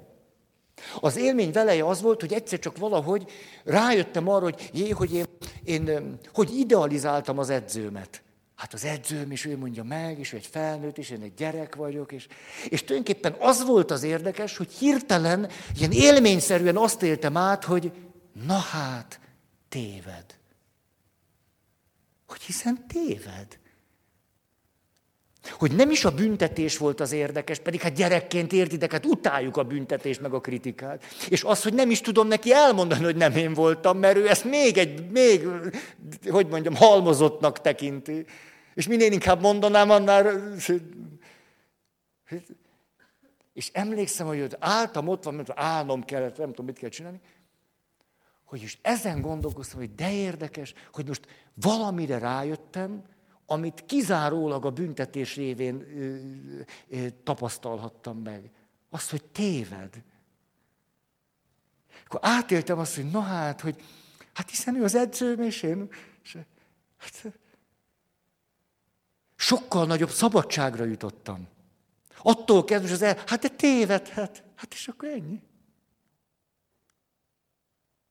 [1.00, 3.32] Az élmény veleje az volt, hogy egyszer csak valahogy
[3.64, 5.26] rájöttem arra, hogy jé, hogy én,
[5.64, 8.24] én hogy idealizáltam az edzőmet.
[8.56, 12.12] Hát az edzőm is ő mondja meg, és egy felnőtt, és én egy gyerek vagyok,
[12.12, 12.28] és,
[12.70, 17.92] és tulajdonképpen az volt az érdekes, hogy hirtelen, ilyen élményszerűen azt éltem át, hogy
[18.46, 19.20] na hát,
[19.70, 20.26] téved.
[22.28, 23.60] Hogy hiszen téved.
[25.52, 29.64] Hogy nem is a büntetés volt az érdekes, pedig hát gyerekként értitek, hát utáljuk a
[29.64, 31.04] büntetést meg a kritikát.
[31.30, 34.44] És az, hogy nem is tudom neki elmondani, hogy nem én voltam, mert ő ezt
[34.44, 35.48] még egy, még,
[36.30, 38.26] hogy mondjam, halmozottnak tekinti.
[38.74, 40.54] És minél inkább mondanám, annál...
[43.54, 47.20] És emlékszem, hogy álltam ott van, mert állnom kellett, nem tudom, mit kell csinálni,
[48.46, 53.04] hogy is ezen gondolkoztam, hogy de érdekes, hogy most valamire rájöttem,
[53.46, 56.20] amit kizárólag a büntetés révén ö,
[56.90, 58.52] ö, tapasztalhattam meg.
[58.90, 60.04] Azt, hogy téved.
[62.06, 63.84] Akkor átéltem azt, hogy na hát, hogy
[64.34, 65.90] hát hiszen ő az edzőm, és én...
[66.24, 66.38] És,
[66.98, 67.34] hát,
[69.36, 71.48] sokkal nagyobb szabadságra jutottam.
[72.18, 74.44] Attól kezdve, az el, hát de tévedhet.
[74.56, 75.42] Hát és akkor ennyi.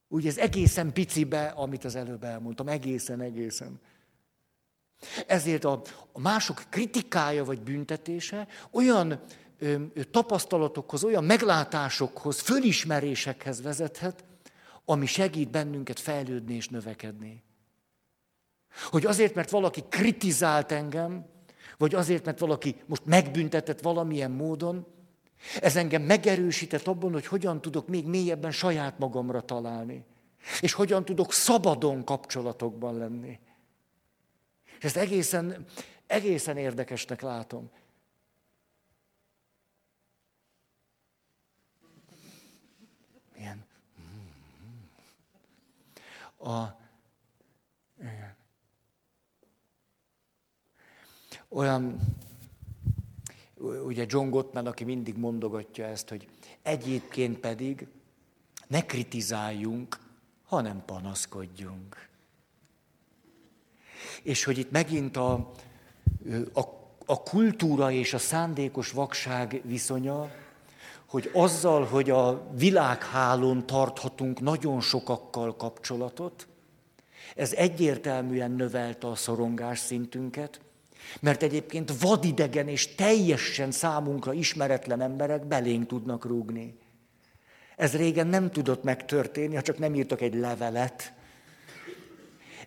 [0.08, 3.80] Úgy ez egészen picibe, amit az előbb elmondtam, egészen, egészen.
[5.26, 9.20] Ezért a, a mások kritikája vagy büntetése olyan
[9.58, 9.76] ö,
[10.10, 14.24] tapasztalatokhoz, olyan meglátásokhoz, fölismerésekhez vezethet,
[14.84, 17.42] ami segít bennünket fejlődni és növekedni.
[18.90, 21.26] Hogy azért, mert valaki kritizált engem,
[21.76, 24.86] vagy azért, mert valaki most megbüntetett valamilyen módon,
[25.60, 30.04] ez engem megerősített abban, hogy hogyan tudok még mélyebben saját magamra találni.
[30.60, 33.38] És hogyan tudok szabadon kapcsolatokban lenni.
[34.84, 35.64] És ezt egészen,
[36.06, 37.70] egészen érdekesnek látom.
[43.36, 43.64] Milyen?
[46.38, 46.64] A,
[51.48, 52.00] olyan,
[53.84, 56.28] ugye John Gottman, aki mindig mondogatja ezt, hogy
[56.62, 57.86] egyébként pedig
[58.66, 59.98] ne kritizáljunk,
[60.44, 62.08] hanem panaszkodjunk.
[64.22, 65.32] És hogy itt megint a,
[66.52, 66.60] a,
[67.06, 70.30] a kultúra és a szándékos vakság viszonya,
[71.06, 76.46] hogy azzal, hogy a világhálón tarthatunk nagyon sokakkal kapcsolatot,
[77.36, 80.60] ez egyértelműen növelte a szorongás szintünket,
[81.20, 86.78] mert egyébként vadidegen és teljesen számunkra ismeretlen emberek belénk tudnak rúgni.
[87.76, 91.12] Ez régen nem tudott megtörténni, ha csak nem írtak egy levelet,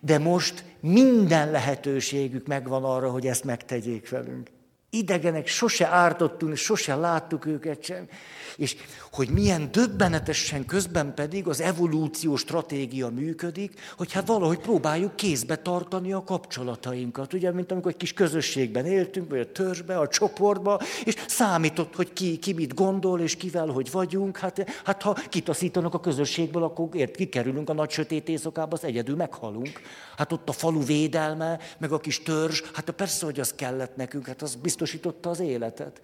[0.00, 4.50] de most minden lehetőségük megvan arra, hogy ezt megtegyék velünk.
[4.90, 8.08] Idegenek, sose ártottunk, sose láttuk őket sem.
[8.56, 8.76] És
[9.12, 16.12] hogy milyen döbbenetesen közben pedig az evolúció stratégia működik, hogy hát valahogy próbáljuk kézbe tartani
[16.12, 17.32] a kapcsolatainkat.
[17.32, 22.12] Ugye, mint amikor egy kis közösségben éltünk, vagy a törzsbe, a csoportba, és számított, hogy
[22.12, 24.36] ki, ki mit gondol, és kivel hogy vagyunk.
[24.36, 29.16] Hát, hát ha kitaszítanak a közösségből, akkor ért, kikerülünk a nagy sötét éjszakába, az egyedül
[29.16, 29.80] meghalunk.
[30.16, 34.26] Hát ott a falu védelme, meg a kis törzs, hát persze, hogy az kellett nekünk,
[34.26, 36.00] hát az biztosította az életet.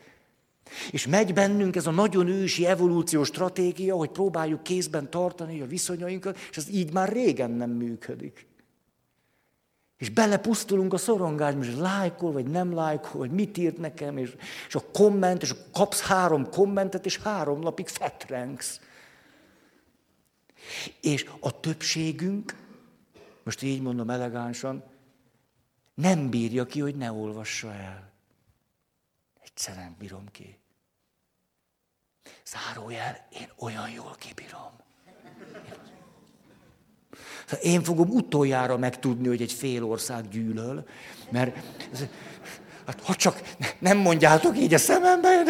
[0.91, 6.39] És megy bennünk ez a nagyon ősi evolúciós stratégia, hogy próbáljuk kézben tartani a viszonyainkat,
[6.51, 8.47] és ez így már régen nem működik.
[9.97, 14.35] És belepusztulunk a szorongásba, és lájkol, vagy nem lájkol, vagy mit írt nekem, és,
[14.69, 18.81] és a komment, és kapsz három kommentet, és három napig fetrengsz.
[21.01, 22.57] És a többségünk,
[23.43, 24.85] most így mondom elegánsan,
[25.95, 28.14] nem bírja ki, hogy ne olvassa el.
[29.55, 30.59] Egyszerűen bírom ki.
[32.47, 34.73] Zárójel, én olyan jól kibírom.
[37.47, 40.87] Szóval én fogom utoljára megtudni, hogy egy fél ország gyűlöl,
[41.31, 41.57] mert
[42.87, 45.47] hát ha csak nem mondjátok így a szemembe, én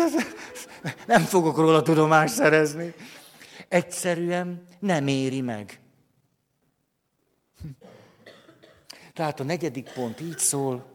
[1.06, 2.94] nem fogok róla tudomást szerezni.
[3.68, 5.80] Egyszerűen nem éri meg.
[9.12, 10.93] Tehát a negyedik pont így szól,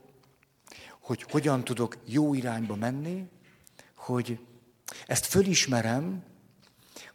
[1.09, 3.27] hogy hogyan tudok jó irányba menni,
[3.95, 4.39] hogy
[5.07, 6.23] ezt fölismerem,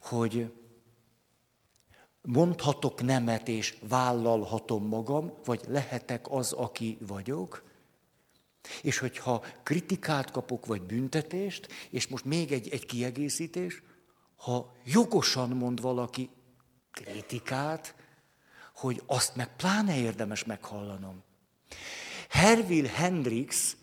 [0.01, 0.53] hogy
[2.21, 7.63] mondhatok nemet és vállalhatom magam, vagy lehetek az, aki vagyok,
[8.81, 13.81] és hogyha kritikát kapok, vagy büntetést, és most még egy, egy kiegészítés,
[14.35, 16.29] ha jogosan mond valaki
[16.91, 17.95] kritikát,
[18.73, 21.23] hogy azt meg pláne érdemes meghallanom.
[22.29, 23.77] Herville Hendrix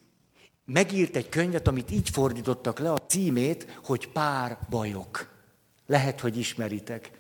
[0.72, 5.30] megírt egy könyvet, amit így fordítottak le, a címét, hogy pár bajok.
[5.86, 7.10] Lehet, hogy ismeritek.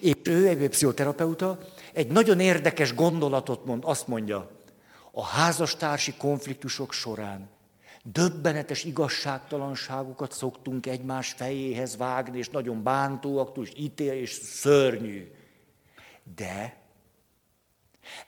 [0.00, 1.58] És ő egy pszichoterapeuta,
[1.92, 4.50] egy nagyon érdekes gondolatot mond, azt mondja,
[5.10, 7.48] a házastársi konfliktusok során
[8.02, 15.30] döbbenetes igazságtalanságokat szoktunk egymás fejéhez vágni, és nagyon bántóak, és ítél, és szörnyű.
[16.36, 16.76] De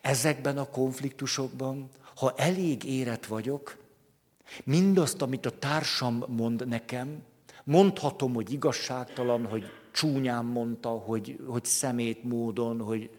[0.01, 3.82] ezekben a konfliktusokban, ha elég érett vagyok,
[4.65, 7.23] mindazt, amit a társam mond nekem,
[7.65, 13.11] mondhatom, hogy igazságtalan, hogy csúnyán mondta, hogy, hogy szemét módon, hogy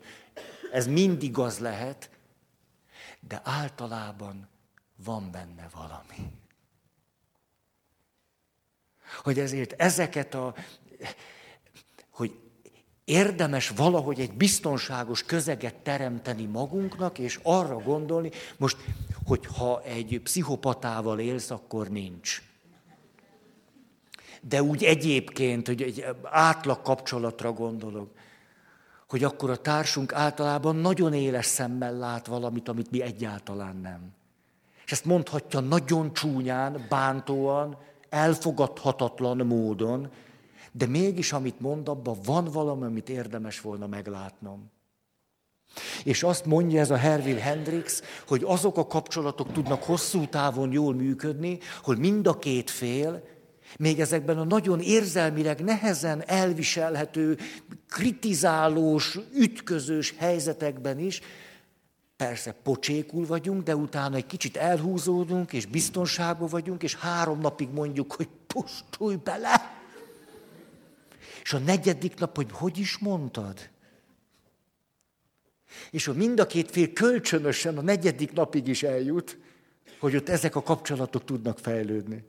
[0.72, 2.10] ez mind igaz lehet,
[3.28, 4.48] de általában
[5.04, 6.32] van benne valami.
[9.24, 10.56] Hogy ezért ezeket a,
[12.10, 12.40] hogy
[13.06, 18.78] érdemes valahogy egy biztonságos közeget teremteni magunknak, és arra gondolni, most,
[19.26, 22.42] hogy ha egy pszichopatával élsz, akkor nincs.
[24.42, 28.10] De úgy egyébként, hogy egy átlag kapcsolatra gondolok,
[29.10, 34.14] hogy akkor a társunk általában nagyon éles szemmel lát valamit, amit mi egyáltalán nem.
[34.86, 37.78] És ezt mondhatja nagyon csúnyán, bántóan,
[38.10, 40.12] elfogadhatatlan módon,
[40.72, 44.72] de mégis, amit mond, abban van valami, amit érdemes volna meglátnom.
[46.04, 50.94] És azt mondja ez a Herville Hendrix, hogy azok a kapcsolatok tudnak hosszú távon jól
[50.94, 53.32] működni, hogy mind a két fél,
[53.78, 57.38] még ezekben a nagyon érzelmileg nehezen elviselhető,
[57.90, 61.22] kritizálós, ütközős helyzetekben is,
[62.18, 68.14] persze pocsékul vagyunk, de utána egy kicsit elhúzódunk, és biztonságban vagyunk, és három napig mondjuk,
[68.14, 69.82] hogy pusztulj bele.
[71.44, 73.70] És a negyedik nap, hogy hogy is mondtad?
[75.92, 79.38] És hogy mind a két fél kölcsönösen a negyedik napig is eljut,
[80.00, 82.24] hogy ott ezek a kapcsolatok tudnak fejlődni.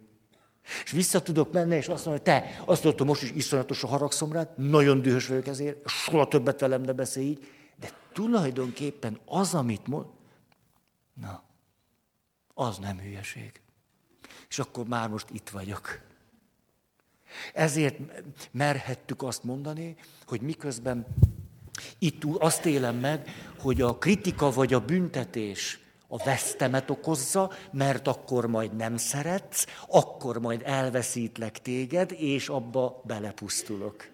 [0.85, 4.33] És vissza tudok menni, és azt mondom, hogy te, azt mondtam, most is iszonyatosan haragszom
[4.33, 7.49] rád, nagyon dühös vagyok ezért, soha többet velem ne beszélj így,
[7.81, 10.07] de tulajdonképpen az, amit mond,
[11.15, 11.43] na,
[12.55, 13.61] az nem hülyeség.
[14.49, 16.01] És akkor már most itt vagyok.
[17.53, 17.99] Ezért
[18.51, 19.97] merhettük azt mondani,
[20.27, 21.07] hogy miközben
[21.99, 23.29] itt azt élem meg,
[23.59, 25.79] hogy a kritika vagy a büntetés
[26.09, 34.09] a vesztemet okozza, mert akkor majd nem szeretsz, akkor majd elveszítlek téged, és abba belepusztulok.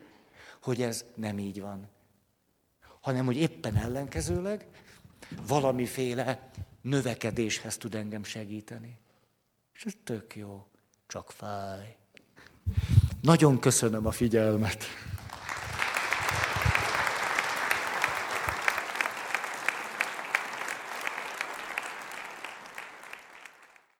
[0.62, 1.88] Hogy ez nem így van.
[3.00, 4.66] Hanem, hogy éppen ellenkezőleg
[5.46, 6.50] valamiféle
[6.82, 8.98] növekedéshez tud engem segíteni.
[9.74, 10.66] És ez tök jó,
[11.06, 11.96] csak fáj.
[13.20, 14.84] Nagyon köszönöm a figyelmet.